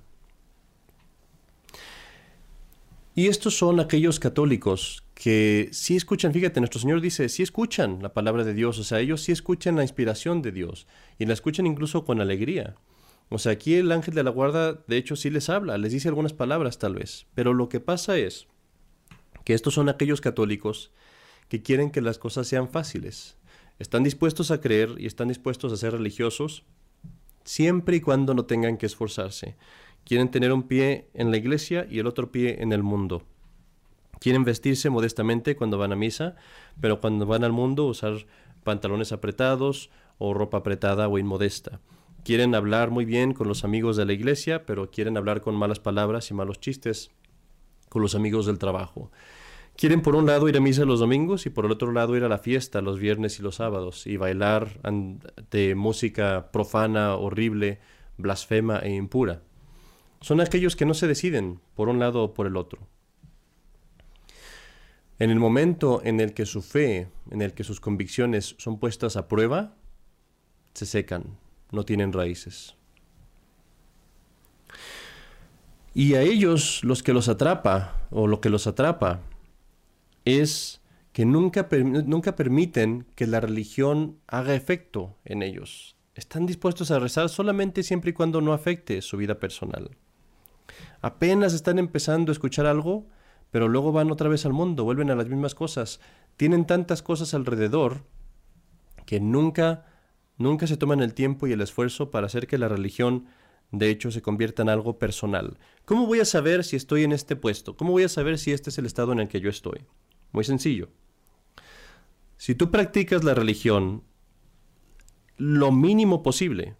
Y 3.14 3.28
estos 3.28 3.56
son 3.56 3.80
aquellos 3.80 4.20
católicos 4.20 5.04
que 5.14 5.70
sí 5.72 5.96
escuchan, 5.96 6.34
fíjate, 6.34 6.60
nuestro 6.60 6.80
Señor 6.80 7.00
dice, 7.00 7.30
sí 7.30 7.42
escuchan 7.42 8.02
la 8.02 8.12
palabra 8.12 8.44
de 8.44 8.52
Dios, 8.52 8.78
o 8.78 8.84
sea, 8.84 9.00
ellos 9.00 9.22
sí 9.22 9.32
escuchan 9.32 9.76
la 9.76 9.82
inspiración 9.84 10.42
de 10.42 10.52
Dios 10.52 10.86
y 11.18 11.24
la 11.24 11.32
escuchan 11.32 11.66
incluso 11.66 12.04
con 12.04 12.20
alegría. 12.20 12.76
O 13.32 13.38
sea, 13.38 13.52
aquí 13.52 13.74
el 13.76 13.90
ángel 13.92 14.14
de 14.14 14.22
la 14.22 14.30
guarda, 14.30 14.74
de 14.86 14.96
hecho, 14.98 15.16
sí 15.16 15.30
les 15.30 15.48
habla, 15.48 15.78
les 15.78 15.92
dice 15.92 16.08
algunas 16.08 16.34
palabras 16.34 16.78
tal 16.78 16.94
vez, 16.94 17.26
pero 17.34 17.54
lo 17.54 17.70
que 17.70 17.80
pasa 17.80 18.18
es 18.18 18.46
que 19.44 19.54
estos 19.54 19.72
son 19.72 19.88
aquellos 19.88 20.20
católicos 20.20 20.92
que 21.48 21.62
quieren 21.62 21.90
que 21.90 22.02
las 22.02 22.18
cosas 22.18 22.46
sean 22.46 22.68
fáciles. 22.68 23.38
Están 23.78 24.02
dispuestos 24.02 24.50
a 24.50 24.60
creer 24.60 24.96
y 24.98 25.06
están 25.06 25.28
dispuestos 25.28 25.72
a 25.72 25.76
ser 25.78 25.94
religiosos 25.94 26.64
siempre 27.44 27.96
y 27.96 28.00
cuando 28.00 28.34
no 28.34 28.44
tengan 28.44 28.76
que 28.76 28.86
esforzarse. 28.86 29.56
Quieren 30.04 30.30
tener 30.30 30.52
un 30.52 30.64
pie 30.64 31.08
en 31.14 31.30
la 31.30 31.38
iglesia 31.38 31.86
y 31.90 32.00
el 32.00 32.06
otro 32.06 32.30
pie 32.30 32.62
en 32.62 32.72
el 32.72 32.82
mundo. 32.82 33.22
Quieren 34.20 34.44
vestirse 34.44 34.90
modestamente 34.90 35.56
cuando 35.56 35.78
van 35.78 35.92
a 35.92 35.96
misa, 35.96 36.36
pero 36.80 37.00
cuando 37.00 37.24
van 37.24 37.44
al 37.44 37.52
mundo 37.52 37.86
usar 37.86 38.26
pantalones 38.62 39.10
apretados 39.10 39.90
o 40.18 40.34
ropa 40.34 40.58
apretada 40.58 41.08
o 41.08 41.18
inmodesta. 41.18 41.80
Quieren 42.24 42.54
hablar 42.54 42.90
muy 42.90 43.04
bien 43.04 43.32
con 43.34 43.48
los 43.48 43.64
amigos 43.64 43.96
de 43.96 44.04
la 44.04 44.12
iglesia, 44.12 44.64
pero 44.64 44.90
quieren 44.90 45.16
hablar 45.16 45.40
con 45.40 45.56
malas 45.56 45.80
palabras 45.80 46.30
y 46.30 46.34
malos 46.34 46.60
chistes 46.60 47.10
con 47.88 48.00
los 48.00 48.14
amigos 48.14 48.46
del 48.46 48.58
trabajo. 48.58 49.10
Quieren 49.76 50.02
por 50.02 50.14
un 50.14 50.26
lado 50.26 50.48
ir 50.48 50.56
a 50.56 50.60
misa 50.60 50.84
los 50.84 51.00
domingos 51.00 51.46
y 51.46 51.50
por 51.50 51.64
el 51.64 51.72
otro 51.72 51.90
lado 51.92 52.16
ir 52.16 52.22
a 52.22 52.28
la 52.28 52.38
fiesta 52.38 52.80
los 52.80 52.98
viernes 52.98 53.38
y 53.38 53.42
los 53.42 53.56
sábados 53.56 54.06
y 54.06 54.16
bailar 54.16 54.80
de 55.50 55.74
música 55.74 56.50
profana, 56.52 57.16
horrible, 57.16 57.80
blasfema 58.18 58.78
e 58.78 58.94
impura. 58.94 59.42
Son 60.20 60.40
aquellos 60.40 60.76
que 60.76 60.86
no 60.86 60.94
se 60.94 61.08
deciden 61.08 61.60
por 61.74 61.88
un 61.88 61.98
lado 61.98 62.22
o 62.22 62.34
por 62.34 62.46
el 62.46 62.56
otro. 62.56 62.86
En 65.18 65.30
el 65.30 65.40
momento 65.40 66.00
en 66.04 66.20
el 66.20 66.34
que 66.34 66.46
su 66.46 66.62
fe, 66.62 67.08
en 67.30 67.42
el 67.42 67.54
que 67.54 67.64
sus 67.64 67.80
convicciones 67.80 68.54
son 68.58 68.78
puestas 68.78 69.16
a 69.16 69.26
prueba, 69.26 69.74
se 70.74 70.86
secan, 70.86 71.38
no 71.72 71.84
tienen 71.84 72.12
raíces. 72.12 72.76
Y 75.94 76.14
a 76.14 76.22
ellos 76.22 76.82
los 76.84 77.02
que 77.02 77.12
los 77.12 77.28
atrapa, 77.28 78.06
o 78.10 78.26
lo 78.26 78.40
que 78.40 78.48
los 78.48 78.66
atrapa, 78.66 79.20
es 80.24 80.80
que 81.12 81.26
nunca, 81.26 81.68
nunca 81.70 82.36
permiten 82.36 83.06
que 83.14 83.26
la 83.26 83.40
religión 83.40 84.18
haga 84.26 84.54
efecto 84.54 85.16
en 85.24 85.42
ellos. 85.42 85.96
Están 86.14 86.46
dispuestos 86.46 86.90
a 86.90 86.98
rezar 86.98 87.28
solamente 87.28 87.82
siempre 87.82 88.10
y 88.10 88.14
cuando 88.14 88.40
no 88.40 88.52
afecte 88.52 89.02
su 89.02 89.16
vida 89.16 89.38
personal. 89.38 89.90
Apenas 91.00 91.52
están 91.52 91.78
empezando 91.78 92.30
a 92.30 92.34
escuchar 92.34 92.66
algo, 92.66 93.06
pero 93.50 93.68
luego 93.68 93.92
van 93.92 94.10
otra 94.10 94.28
vez 94.28 94.46
al 94.46 94.52
mundo, 94.52 94.84
vuelven 94.84 95.10
a 95.10 95.14
las 95.14 95.28
mismas 95.28 95.54
cosas. 95.54 96.00
Tienen 96.36 96.66
tantas 96.66 97.02
cosas 97.02 97.34
alrededor 97.34 98.04
que 99.04 99.20
nunca, 99.20 99.84
nunca 100.36 100.66
se 100.66 100.76
toman 100.76 101.00
el 101.00 101.14
tiempo 101.14 101.46
y 101.46 101.52
el 101.52 101.60
esfuerzo 101.60 102.10
para 102.10 102.26
hacer 102.26 102.46
que 102.46 102.58
la 102.58 102.68
religión 102.68 103.26
de 103.70 103.90
hecho 103.90 104.10
se 104.10 104.22
convierta 104.22 104.62
en 104.62 104.68
algo 104.68 104.98
personal. 104.98 105.58
¿Cómo 105.84 106.06
voy 106.06 106.20
a 106.20 106.24
saber 106.24 106.62
si 106.62 106.76
estoy 106.76 107.04
en 107.04 107.12
este 107.12 107.36
puesto? 107.36 107.76
¿Cómo 107.76 107.92
voy 107.92 108.04
a 108.04 108.08
saber 108.08 108.38
si 108.38 108.52
este 108.52 108.70
es 108.70 108.78
el 108.78 108.86
estado 108.86 109.12
en 109.12 109.20
el 109.20 109.28
que 109.28 109.40
yo 109.40 109.48
estoy? 109.48 109.86
Muy 110.30 110.44
sencillo. 110.44 110.90
Si 112.36 112.54
tú 112.54 112.70
practicas 112.70 113.24
la 113.24 113.34
religión 113.34 114.04
lo 115.36 115.72
mínimo 115.72 116.22
posible, 116.22 116.76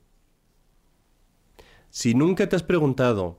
si 1.88 2.14
nunca 2.14 2.48
te 2.48 2.56
has 2.56 2.62
preguntado, 2.62 3.38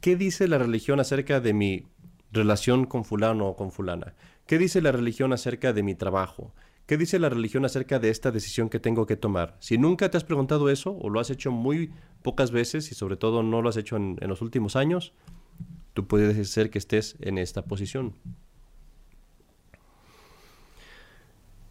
¿qué 0.00 0.16
dice 0.16 0.48
la 0.48 0.58
religión 0.58 1.00
acerca 1.00 1.40
de 1.40 1.52
mi 1.52 1.86
relación 2.32 2.86
con 2.86 3.04
fulano 3.04 3.48
o 3.48 3.56
con 3.56 3.70
fulana? 3.70 4.14
¿Qué 4.46 4.58
dice 4.58 4.80
la 4.82 4.92
religión 4.92 5.32
acerca 5.32 5.72
de 5.72 5.82
mi 5.82 5.94
trabajo? 5.94 6.54
¿Qué 6.86 6.98
dice 6.98 7.18
la 7.18 7.30
religión 7.30 7.64
acerca 7.64 7.98
de 7.98 8.10
esta 8.10 8.30
decisión 8.30 8.68
que 8.68 8.78
tengo 8.78 9.06
que 9.06 9.16
tomar? 9.16 9.56
Si 9.58 9.78
nunca 9.78 10.10
te 10.10 10.18
has 10.18 10.24
preguntado 10.24 10.68
eso, 10.68 10.94
o 11.00 11.08
lo 11.08 11.18
has 11.18 11.30
hecho 11.30 11.50
muy 11.50 11.92
pocas 12.22 12.50
veces, 12.50 12.92
y 12.92 12.94
sobre 12.94 13.16
todo 13.16 13.42
no 13.42 13.62
lo 13.62 13.70
has 13.70 13.78
hecho 13.78 13.96
en, 13.96 14.18
los 14.20 14.42
últimos 14.42 14.76
años, 14.76 15.14
tú 15.94 16.06
puedes 16.06 16.50
ser 16.50 16.68
que 16.68 16.76
estés 16.76 17.16
en 17.20 17.38
esta 17.38 17.64
posición. 17.64 18.14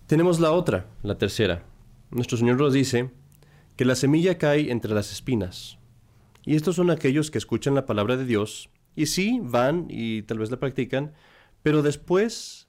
Tenemos 0.08 0.40
la 0.40 0.52
otra, 0.52 0.88
la 1.04 1.18
tercera. 1.20 1.64
Nuestro 2.10 2.38
Señor 2.38 2.58
nos 2.58 2.74
dice 2.74 3.12
que 3.76 3.86
la 3.86 3.96
semilla 3.96 4.40
cae 4.40 4.72
entre 4.72 4.96
las 4.96 5.12
espinas. 5.12 5.78
Y 6.44 6.56
estos 6.56 6.76
son 6.76 6.90
aquellos 6.90 7.30
que 7.30 7.38
escuchan 7.38 7.76
la 7.76 7.86
palabra 7.86 8.18
de 8.18 8.26
Dios 8.26 8.70
y 8.96 9.06
sí 9.06 9.40
van 9.44 9.86
y 9.90 10.24
tal 10.24 10.40
vez 10.40 10.50
la 10.50 10.60
practican, 10.60 11.14
pero 11.62 11.84
después 11.84 12.68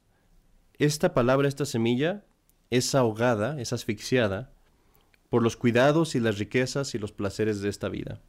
esta 0.79 1.15
palabra, 1.15 1.49
esta 1.49 1.67
semilla, 1.67 2.25
es 2.71 2.95
ahogada, 2.95 3.61
es 3.61 3.73
asfixiada 3.73 4.51
por 5.31 5.43
los 5.43 5.57
cuidados 5.57 6.15
y 6.15 6.21
las 6.21 6.39
riquezas 6.39 6.95
y 6.95 6.99
los 6.99 7.13
placeres 7.13 7.61
de 7.61 7.69
esta 7.69 7.89
vida. 7.89 8.21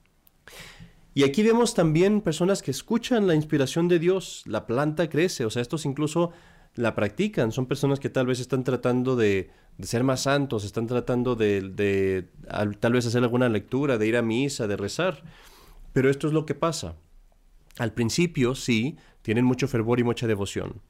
Y 1.13 1.23
aquí 1.23 1.43
vemos 1.43 1.73
también 1.73 2.19
personas 2.19 2.61
que 2.61 2.71
escuchan 2.71 3.25
la 3.25 3.35
inspiración 3.35 3.87
de 3.87 3.99
Dios, 3.99 4.43
la 4.45 4.67
planta 4.67 5.09
crece, 5.09 5.45
o 5.45 5.49
sea, 5.49 5.61
estos 5.61 5.85
incluso 5.85 6.31
la 6.75 6.93
practican, 6.93 7.53
son 7.53 7.67
personas 7.67 8.01
que 8.01 8.09
tal 8.09 8.27
vez 8.27 8.41
están 8.41 8.65
tratando 8.65 9.15
de, 9.15 9.49
ser 9.81 10.03
más 10.03 10.23
santos, 10.23 10.65
están 10.65 10.87
tratando 10.87 11.35
de, 11.35 12.27
tal 12.81 12.93
vez 12.93 13.05
hacer 13.05 13.23
alguna 13.23 13.47
lectura, 13.47 13.97
de 13.97 14.07
ir 14.07 14.17
a 14.17 14.21
misa, 14.21 14.67
de 14.67 14.75
rezar, 14.75 15.23
pero 15.93 16.09
esto 16.09 16.27
es 16.27 16.33
lo 16.33 16.45
que 16.45 16.53
pasa. 16.53 16.95
Al 17.77 17.93
principio, 17.93 18.53
sí, 18.53 18.97
tienen 19.21 19.45
mucho 19.45 19.69
fervor 19.69 20.01
y 20.01 20.03
mucha 20.03 20.27
devoción, 20.27 20.81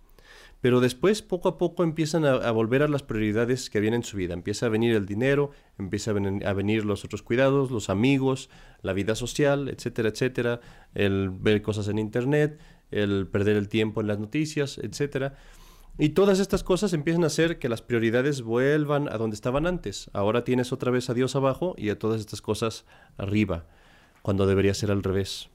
pero 0.66 0.80
después 0.80 1.22
poco 1.22 1.48
a 1.48 1.60
poco 1.60 1.84
empiezan 1.84 2.26
a, 2.26 2.50
volver 2.50 2.82
a 2.82 2.88
las 2.88 3.04
prioridades 3.04 3.70
que 3.70 3.80
vienen 3.80 4.00
en 4.00 4.04
su 4.04 4.18
vida. 4.18 4.34
Empieza 4.34 4.66
a 4.66 4.70
venir 4.70 4.96
el 4.96 5.06
dinero, 5.06 5.52
empieza 5.78 6.10
a 6.10 6.54
venir, 6.54 6.86
los 6.86 7.06
otros 7.06 7.22
cuidados, 7.22 7.70
los 7.70 7.92
amigos, 7.92 8.50
la 8.82 8.94
vida 8.94 9.14
social, 9.14 9.70
etcétera, 9.70 10.10
etcétera, 10.10 10.62
el 10.96 11.30
ver 11.30 11.62
cosas 11.62 11.88
en 11.88 12.00
internet, 12.00 12.60
el 12.90 13.28
perder 13.28 13.58
el 13.58 13.70
tiempo 13.70 14.02
en 14.02 14.08
las 14.08 14.18
noticias, 14.18 14.80
etcétera. 14.80 15.36
Y 16.00 16.10
todas 16.10 16.40
estas 16.40 16.64
cosas 16.64 16.94
empiezan 16.94 17.26
a 17.26 17.28
hacer 17.28 17.60
que 17.60 17.70
las 17.70 17.84
prioridades 17.84 18.42
vuelvan 18.42 19.08
a 19.08 19.20
donde 19.20 19.36
estaban 19.36 19.68
antes. 19.68 20.10
Ahora 20.14 20.44
tienes 20.44 20.74
otra 20.74 20.90
vez 20.90 21.12
a 21.12 21.14
Dios 21.14 21.36
abajo 21.36 21.76
y 21.78 21.92
a 21.92 22.00
todas 22.00 22.20
estas 22.20 22.42
cosas 22.42 22.86
arriba, 23.18 23.68
cuando 24.24 24.48
debería 24.48 24.74
ser 24.74 24.90
al 24.90 25.04
revés. 25.04 25.48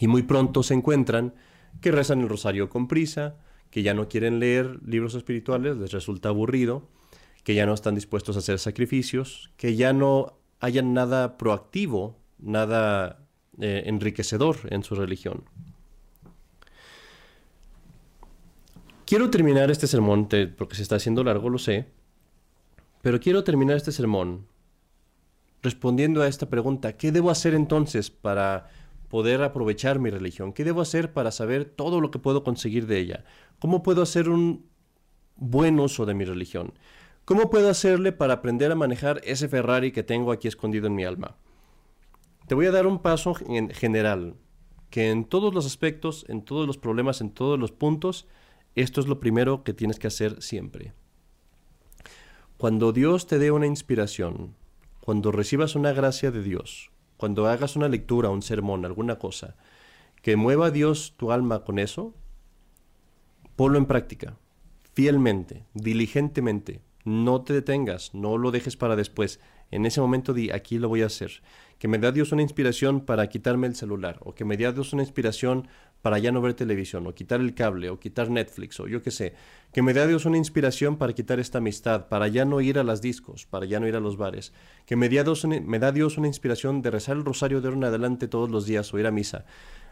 Y 0.00 0.08
muy 0.08 0.24
pronto 0.24 0.64
se 0.64 0.74
encuentran 0.74 1.32
que 1.80 1.92
rezan 1.92 2.22
el 2.22 2.28
rosario 2.28 2.68
con 2.68 2.88
prisa, 2.88 3.36
que 3.70 3.82
ya 3.82 3.94
no 3.94 4.08
quieren 4.08 4.38
leer 4.38 4.80
libros 4.84 5.14
espirituales, 5.14 5.76
les 5.76 5.92
resulta 5.92 6.28
aburrido, 6.28 6.88
que 7.42 7.54
ya 7.54 7.66
no 7.66 7.74
están 7.74 7.94
dispuestos 7.94 8.36
a 8.36 8.38
hacer 8.38 8.58
sacrificios, 8.58 9.50
que 9.56 9.76
ya 9.76 9.92
no 9.92 10.38
hayan 10.60 10.94
nada 10.94 11.36
proactivo, 11.36 12.18
nada 12.38 13.26
eh, 13.60 13.82
enriquecedor 13.86 14.56
en 14.70 14.82
su 14.82 14.94
religión. 14.94 15.44
Quiero 19.06 19.28
terminar 19.30 19.70
este 19.70 19.86
sermón, 19.86 20.28
porque 20.56 20.76
se 20.76 20.82
está 20.82 20.96
haciendo 20.96 21.22
largo, 21.22 21.50
lo 21.50 21.58
sé, 21.58 21.86
pero 23.02 23.20
quiero 23.20 23.44
terminar 23.44 23.76
este 23.76 23.92
sermón 23.92 24.46
respondiendo 25.62 26.22
a 26.22 26.28
esta 26.28 26.48
pregunta, 26.48 26.96
¿qué 26.96 27.12
debo 27.12 27.30
hacer 27.30 27.54
entonces 27.54 28.10
para 28.10 28.70
poder 29.08 29.42
aprovechar 29.42 29.98
mi 29.98 30.10
religión? 30.10 30.52
¿Qué 30.52 30.64
debo 30.64 30.80
hacer 30.80 31.12
para 31.12 31.30
saber 31.30 31.64
todo 31.64 32.00
lo 32.00 32.10
que 32.10 32.18
puedo 32.18 32.44
conseguir 32.44 32.86
de 32.86 32.98
ella? 32.98 33.24
¿Cómo 33.58 33.82
puedo 33.82 34.02
hacer 34.02 34.28
un 34.28 34.66
buen 35.36 35.78
uso 35.80 36.06
de 36.06 36.14
mi 36.14 36.24
religión? 36.24 36.72
¿Cómo 37.24 37.48
puedo 37.48 37.70
hacerle 37.70 38.12
para 38.12 38.34
aprender 38.34 38.70
a 38.70 38.76
manejar 38.76 39.20
ese 39.24 39.48
Ferrari 39.48 39.92
que 39.92 40.02
tengo 40.02 40.32
aquí 40.32 40.48
escondido 40.48 40.86
en 40.86 40.94
mi 40.94 41.04
alma? 41.04 41.36
Te 42.46 42.54
voy 42.54 42.66
a 42.66 42.70
dar 42.70 42.86
un 42.86 43.00
paso 43.00 43.34
en 43.46 43.70
general, 43.70 44.34
que 44.90 45.10
en 45.10 45.24
todos 45.24 45.54
los 45.54 45.64
aspectos, 45.64 46.26
en 46.28 46.44
todos 46.44 46.66
los 46.66 46.76
problemas, 46.76 47.22
en 47.22 47.30
todos 47.30 47.58
los 47.58 47.72
puntos, 47.72 48.28
esto 48.74 49.00
es 49.00 49.06
lo 49.06 49.20
primero 49.20 49.64
que 49.64 49.72
tienes 49.72 49.98
que 49.98 50.08
hacer 50.08 50.42
siempre. 50.42 50.92
Cuando 52.58 52.92
Dios 52.92 53.26
te 53.26 53.38
dé 53.38 53.50
una 53.50 53.66
inspiración, 53.66 54.54
cuando 55.00 55.32
recibas 55.32 55.74
una 55.74 55.92
gracia 55.92 56.30
de 56.30 56.42
Dios, 56.42 56.90
cuando 57.16 57.46
hagas 57.46 57.76
una 57.76 57.88
lectura, 57.88 58.30
un 58.30 58.42
sermón, 58.42 58.84
alguna 58.84 59.18
cosa, 59.18 59.56
que 60.22 60.36
mueva 60.36 60.66
a 60.66 60.70
Dios 60.70 61.14
tu 61.16 61.32
alma 61.32 61.64
con 61.64 61.78
eso, 61.78 62.14
ponlo 63.56 63.78
en 63.78 63.86
práctica, 63.86 64.36
fielmente, 64.94 65.64
diligentemente. 65.74 66.80
No 67.04 67.42
te 67.42 67.52
detengas, 67.52 68.14
no 68.14 68.38
lo 68.38 68.50
dejes 68.50 68.76
para 68.76 68.96
después. 68.96 69.38
En 69.70 69.84
ese 69.84 70.00
momento 70.00 70.32
di, 70.32 70.50
aquí 70.50 70.78
lo 70.78 70.88
voy 70.88 71.02
a 71.02 71.06
hacer. 71.06 71.42
Que 71.78 71.88
me 71.88 71.98
da 71.98 72.12
Dios 72.12 72.32
una 72.32 72.42
inspiración 72.42 73.00
para 73.02 73.28
quitarme 73.28 73.66
el 73.66 73.76
celular, 73.76 74.18
o 74.20 74.34
que 74.34 74.44
me 74.44 74.56
dé 74.56 74.72
Dios 74.72 74.92
una 74.92 75.02
inspiración 75.02 75.68
para 76.04 76.18
ya 76.18 76.32
no 76.32 76.42
ver 76.42 76.52
televisión, 76.52 77.06
o 77.06 77.14
quitar 77.14 77.40
el 77.40 77.54
cable, 77.54 77.88
o 77.88 77.98
quitar 77.98 78.28
Netflix, 78.28 78.78
o 78.78 78.86
yo 78.86 79.00
qué 79.00 79.10
sé. 79.10 79.32
Que 79.72 79.80
me 79.80 79.94
dé 79.94 80.06
Dios 80.06 80.26
una 80.26 80.36
inspiración 80.36 80.98
para 80.98 81.14
quitar 81.14 81.40
esta 81.40 81.56
amistad, 81.56 82.08
para 82.08 82.28
ya 82.28 82.44
no 82.44 82.60
ir 82.60 82.78
a 82.78 82.84
las 82.84 83.00
discos, 83.00 83.46
para 83.46 83.64
ya 83.64 83.80
no 83.80 83.88
ir 83.88 83.96
a 83.96 84.00
los 84.00 84.18
bares. 84.18 84.52
Que 84.84 84.96
me, 84.96 85.08
Dios 85.08 85.46
me 85.46 85.78
da 85.78 85.92
Dios 85.92 86.18
una 86.18 86.26
inspiración 86.26 86.82
de 86.82 86.90
rezar 86.90 87.16
el 87.16 87.24
rosario 87.24 87.62
de 87.62 87.68
ahora 87.68 87.78
en 87.78 87.84
adelante 87.84 88.28
todos 88.28 88.50
los 88.50 88.66
días, 88.66 88.92
o 88.92 88.98
ir 88.98 89.06
a 89.06 89.10
misa. 89.10 89.46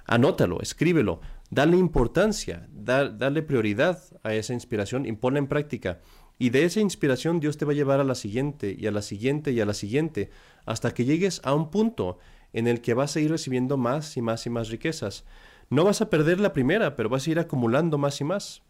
Anótalo, 0.04 0.60
escríbelo, 0.60 1.22
dale 1.48 1.78
importancia, 1.78 2.68
dale 2.70 3.42
prioridad 3.42 3.98
a 4.22 4.34
esa 4.34 4.52
inspiración 4.52 5.06
y 5.06 5.12
ponla 5.12 5.38
en 5.38 5.46
práctica. 5.46 6.00
Y 6.38 6.50
de 6.50 6.66
esa 6.66 6.80
inspiración 6.80 7.40
Dios 7.40 7.56
te 7.56 7.64
va 7.64 7.72
a 7.72 7.74
llevar 7.74 8.00
a 8.00 8.04
la 8.04 8.16
siguiente 8.16 8.76
y 8.78 8.86
a 8.86 8.90
la 8.90 9.00
siguiente 9.00 9.52
y 9.52 9.62
a 9.62 9.64
la 9.64 9.72
siguiente, 9.72 10.28
hasta 10.66 10.92
que 10.92 11.06
llegues 11.06 11.40
a 11.42 11.54
un 11.54 11.70
punto 11.70 12.18
en 12.52 12.68
el 12.68 12.82
que 12.82 12.92
vas 12.92 13.16
a 13.16 13.20
ir 13.20 13.30
recibiendo 13.30 13.78
más 13.78 14.18
y 14.18 14.20
más 14.20 14.44
y 14.44 14.50
más 14.50 14.68
riquezas. 14.68 15.24
No 15.72 15.84
vas 15.84 16.02
a 16.02 16.10
perder 16.10 16.38
la 16.38 16.52
primera, 16.52 16.96
pero 16.96 17.08
vas 17.08 17.26
a 17.26 17.30
ir 17.30 17.38
acumulando 17.38 17.96
más 17.96 18.20
y 18.20 18.24
más. 18.24 18.62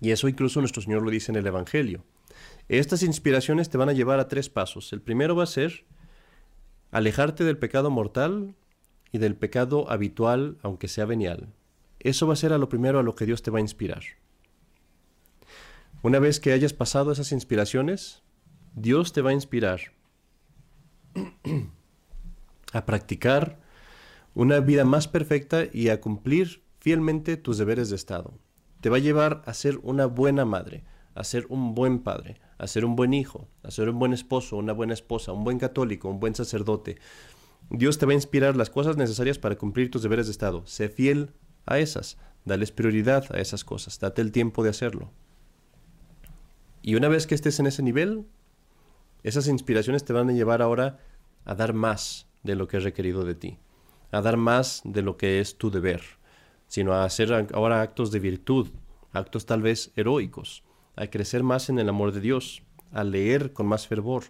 Y 0.00 0.12
eso 0.12 0.28
incluso 0.28 0.60
nuestro 0.60 0.80
Señor 0.80 1.02
lo 1.02 1.10
dice 1.10 1.32
en 1.32 1.36
el 1.36 1.48
Evangelio. 1.48 2.04
Estas 2.68 3.02
inspiraciones 3.02 3.70
te 3.70 3.76
van 3.76 3.88
a 3.88 3.92
llevar 3.92 4.20
a 4.20 4.28
tres 4.28 4.48
pasos. 4.48 4.92
El 4.92 5.02
primero 5.02 5.34
va 5.34 5.42
a 5.42 5.46
ser 5.48 5.84
alejarte 6.92 7.42
del 7.42 7.58
pecado 7.58 7.90
mortal 7.90 8.54
y 9.10 9.18
del 9.18 9.34
pecado 9.34 9.90
habitual, 9.90 10.58
aunque 10.62 10.86
sea 10.86 11.06
venial. 11.06 11.48
Eso 11.98 12.28
va 12.28 12.34
a 12.34 12.36
ser 12.36 12.52
a 12.52 12.58
lo 12.58 12.68
primero 12.68 13.00
a 13.00 13.02
lo 13.02 13.16
que 13.16 13.26
Dios 13.26 13.42
te 13.42 13.50
va 13.50 13.58
a 13.58 13.62
inspirar. 13.62 14.04
Una 16.02 16.20
vez 16.20 16.38
que 16.38 16.52
hayas 16.52 16.72
pasado 16.72 17.10
esas 17.10 17.32
inspiraciones, 17.32 18.22
Dios 18.76 19.12
te 19.12 19.22
va 19.22 19.30
a 19.30 19.34
inspirar 19.34 19.80
a 22.72 22.86
practicar 22.86 23.61
una 24.34 24.60
vida 24.60 24.84
más 24.84 25.08
perfecta 25.08 25.64
y 25.72 25.88
a 25.88 26.00
cumplir 26.00 26.62
fielmente 26.78 27.36
tus 27.36 27.58
deberes 27.58 27.90
de 27.90 27.96
Estado. 27.96 28.38
Te 28.80 28.88
va 28.88 28.96
a 28.96 29.00
llevar 29.00 29.42
a 29.46 29.54
ser 29.54 29.78
una 29.82 30.06
buena 30.06 30.44
madre, 30.44 30.84
a 31.14 31.22
ser 31.24 31.46
un 31.48 31.74
buen 31.74 31.98
padre, 32.00 32.40
a 32.58 32.66
ser 32.66 32.84
un 32.84 32.96
buen 32.96 33.12
hijo, 33.12 33.48
a 33.62 33.70
ser 33.70 33.90
un 33.90 33.98
buen 33.98 34.12
esposo, 34.12 34.56
una 34.56 34.72
buena 34.72 34.94
esposa, 34.94 35.32
un 35.32 35.44
buen 35.44 35.58
católico, 35.58 36.08
un 36.08 36.18
buen 36.18 36.34
sacerdote. 36.34 36.96
Dios 37.70 37.98
te 37.98 38.06
va 38.06 38.12
a 38.12 38.16
inspirar 38.16 38.56
las 38.56 38.70
cosas 38.70 38.96
necesarias 38.96 39.38
para 39.38 39.56
cumplir 39.56 39.90
tus 39.90 40.02
deberes 40.02 40.26
de 40.26 40.32
Estado. 40.32 40.66
Sé 40.66 40.88
fiel 40.88 41.32
a 41.66 41.78
esas, 41.78 42.16
dales 42.44 42.72
prioridad 42.72 43.24
a 43.34 43.38
esas 43.38 43.64
cosas, 43.64 44.00
date 44.00 44.22
el 44.22 44.32
tiempo 44.32 44.64
de 44.64 44.70
hacerlo. 44.70 45.12
Y 46.80 46.96
una 46.96 47.08
vez 47.08 47.26
que 47.26 47.34
estés 47.34 47.60
en 47.60 47.66
ese 47.66 47.82
nivel, 47.82 48.26
esas 49.22 49.46
inspiraciones 49.46 50.04
te 50.04 50.12
van 50.12 50.30
a 50.30 50.32
llevar 50.32 50.62
ahora 50.62 50.98
a 51.44 51.54
dar 51.54 51.74
más 51.74 52.26
de 52.42 52.56
lo 52.56 52.66
que 52.66 52.78
es 52.78 52.82
requerido 52.82 53.24
de 53.24 53.34
ti 53.34 53.58
a 54.12 54.20
dar 54.20 54.36
más 54.36 54.82
de 54.84 55.02
lo 55.02 55.16
que 55.16 55.40
es 55.40 55.58
tu 55.58 55.70
deber, 55.70 56.02
sino 56.68 56.92
a 56.92 57.04
hacer 57.04 57.48
ahora 57.52 57.82
actos 57.82 58.12
de 58.12 58.20
virtud, 58.20 58.68
actos 59.12 59.46
tal 59.46 59.62
vez 59.62 59.90
heroicos, 59.96 60.62
a 60.96 61.06
crecer 61.08 61.42
más 61.42 61.68
en 61.68 61.78
el 61.78 61.88
amor 61.88 62.12
de 62.12 62.20
Dios, 62.20 62.62
a 62.92 63.02
leer 63.04 63.52
con 63.52 63.66
más 63.66 63.88
fervor, 63.88 64.24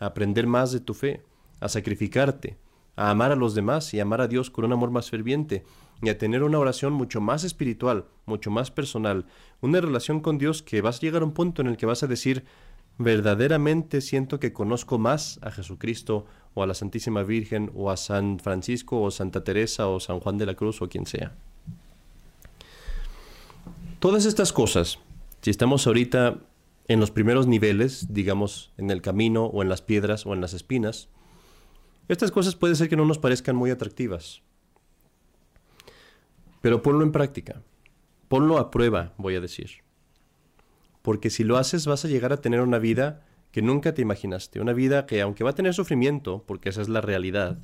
a 0.00 0.06
aprender 0.06 0.46
más 0.46 0.72
de 0.72 0.80
tu 0.80 0.94
fe, 0.94 1.22
a 1.60 1.68
sacrificarte, 1.68 2.56
a 2.96 3.10
amar 3.10 3.30
a 3.30 3.36
los 3.36 3.54
demás 3.54 3.92
y 3.94 4.00
amar 4.00 4.22
a 4.22 4.28
Dios 4.28 4.50
con 4.50 4.64
un 4.64 4.72
amor 4.72 4.90
más 4.90 5.10
ferviente, 5.10 5.64
y 6.02 6.08
a 6.08 6.18
tener 6.18 6.42
una 6.42 6.58
oración 6.58 6.92
mucho 6.92 7.20
más 7.20 7.44
espiritual, 7.44 8.06
mucho 8.26 8.50
más 8.50 8.70
personal, 8.70 9.26
una 9.60 9.80
relación 9.80 10.20
con 10.20 10.38
Dios 10.38 10.62
que 10.62 10.82
vas 10.82 10.98
a 10.98 11.00
llegar 11.00 11.22
a 11.22 11.24
un 11.24 11.32
punto 11.32 11.62
en 11.62 11.68
el 11.68 11.76
que 11.76 11.86
vas 11.86 12.02
a 12.02 12.06
decir, 12.06 12.44
verdaderamente 12.98 14.00
siento 14.00 14.38
que 14.38 14.52
conozco 14.52 14.98
más 14.98 15.38
a 15.42 15.50
Jesucristo 15.50 16.26
o 16.56 16.62
a 16.62 16.66
la 16.66 16.72
Santísima 16.72 17.22
Virgen 17.22 17.70
o 17.74 17.90
a 17.90 17.98
San 17.98 18.38
Francisco 18.38 19.02
o 19.02 19.10
Santa 19.10 19.44
Teresa 19.44 19.88
o 19.88 20.00
San 20.00 20.20
Juan 20.20 20.38
de 20.38 20.46
la 20.46 20.54
Cruz 20.54 20.80
o 20.80 20.88
quien 20.88 21.04
sea. 21.04 21.34
Todas 24.00 24.24
estas 24.24 24.54
cosas, 24.54 24.98
si 25.42 25.50
estamos 25.50 25.86
ahorita 25.86 26.38
en 26.88 26.98
los 26.98 27.10
primeros 27.10 27.46
niveles, 27.46 28.06
digamos 28.08 28.72
en 28.78 28.90
el 28.90 29.02
camino 29.02 29.44
o 29.44 29.62
en 29.62 29.68
las 29.68 29.82
piedras 29.82 30.24
o 30.24 30.32
en 30.32 30.40
las 30.40 30.54
espinas, 30.54 31.10
estas 32.08 32.30
cosas 32.30 32.54
puede 32.54 32.74
ser 32.74 32.88
que 32.88 32.96
no 32.96 33.04
nos 33.04 33.18
parezcan 33.18 33.54
muy 33.54 33.70
atractivas. 33.70 34.40
Pero 36.62 36.80
ponlo 36.80 37.04
en 37.04 37.12
práctica. 37.12 37.60
Ponlo 38.28 38.56
a 38.56 38.70
prueba, 38.70 39.12
voy 39.18 39.34
a 39.34 39.40
decir. 39.40 39.82
Porque 41.02 41.28
si 41.28 41.44
lo 41.44 41.58
haces 41.58 41.86
vas 41.86 42.06
a 42.06 42.08
llegar 42.08 42.32
a 42.32 42.40
tener 42.40 42.62
una 42.62 42.78
vida 42.78 43.25
que 43.56 43.62
nunca 43.62 43.94
te 43.94 44.02
imaginaste. 44.02 44.60
Una 44.60 44.74
vida 44.74 45.06
que, 45.06 45.22
aunque 45.22 45.42
va 45.42 45.48
a 45.48 45.54
tener 45.54 45.72
sufrimiento, 45.72 46.44
porque 46.46 46.68
esa 46.68 46.82
es 46.82 46.90
la 46.90 47.00
realidad, 47.00 47.56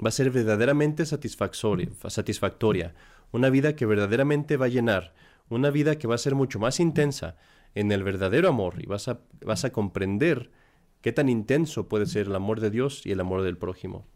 va 0.00 0.10
a 0.10 0.12
ser 0.12 0.30
verdaderamente 0.30 1.04
satisfactoria. 1.04 2.94
Una 3.32 3.50
vida 3.50 3.74
que 3.74 3.86
verdaderamente 3.86 4.56
va 4.56 4.66
a 4.66 4.68
llenar. 4.68 5.14
Una 5.48 5.70
vida 5.70 5.98
que 5.98 6.06
va 6.06 6.14
a 6.14 6.18
ser 6.18 6.36
mucho 6.36 6.60
más 6.60 6.78
intensa 6.78 7.34
en 7.74 7.90
el 7.90 8.04
verdadero 8.04 8.48
amor. 8.48 8.74
Y 8.78 8.86
vas 8.86 9.08
a, 9.08 9.18
vas 9.44 9.64
a 9.64 9.72
comprender 9.72 10.52
qué 11.00 11.10
tan 11.10 11.28
intenso 11.28 11.88
puede 11.88 12.06
ser 12.06 12.28
el 12.28 12.36
amor 12.36 12.60
de 12.60 12.70
Dios 12.70 13.04
y 13.04 13.10
el 13.10 13.18
amor 13.18 13.42
del 13.42 13.58
prójimo. 13.58 14.06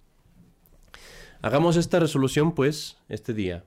Hagamos 1.43 1.77
esta 1.77 1.99
resolución, 1.99 2.55
pues, 2.55 2.99
este 3.09 3.35
día, 3.35 3.65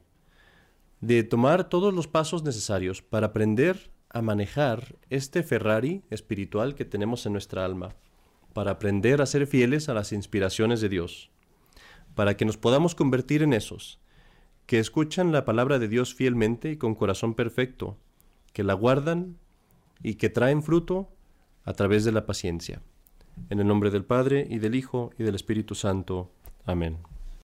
de 1.02 1.24
tomar 1.24 1.68
todos 1.68 1.94
los 1.94 2.08
pasos 2.08 2.44
necesarios 2.44 3.02
para 3.02 3.28
aprender 3.28 3.92
a 4.14 4.22
manejar 4.22 4.96
este 5.10 5.44
Ferrari 5.44 6.04
espiritual 6.10 6.76
que 6.76 6.86
tenemos 6.86 7.26
en 7.26 7.34
nuestra 7.34 7.66
alma, 7.66 7.96
para 8.54 8.72
aprender 8.72 9.22
a 9.22 9.26
ser 9.26 9.48
fieles 9.48 9.90
a 9.90 9.94
las 9.94 10.14
inspiraciones 10.14 10.80
de 10.80 10.90
Dios, 10.90 11.32
para 12.16 12.38
que 12.38 12.46
nos 12.46 12.58
podamos 12.58 12.96
convertir 12.96 13.42
en 13.42 13.54
esos, 13.54 14.00
que 14.68 14.80
escuchan 14.80 15.32
la 15.32 15.46
palabra 15.46 15.80
de 15.80 15.88
Dios 15.88 16.14
fielmente 16.14 16.72
y 16.72 16.78
con 16.78 16.96
corazón 16.96 17.34
perfecto, 17.34 17.98
que 18.54 18.64
la 18.64 18.76
guardan 18.76 19.38
y 20.02 20.16
que 20.16 20.30
traen 20.30 20.62
fruto 20.64 21.10
a 21.66 21.74
través 21.74 22.06
de 22.06 22.12
la 22.12 22.26
paciencia. 22.26 22.82
En 23.50 23.60
el 23.60 23.68
nombre 23.68 23.90
del 23.90 24.06
Padre, 24.06 24.46
y 24.48 24.60
del 24.60 24.76
Hijo, 24.76 25.12
y 25.18 25.24
del 25.24 25.36
Espíritu 25.36 25.74
Santo. 25.74 26.32
Amén. 26.66 27.00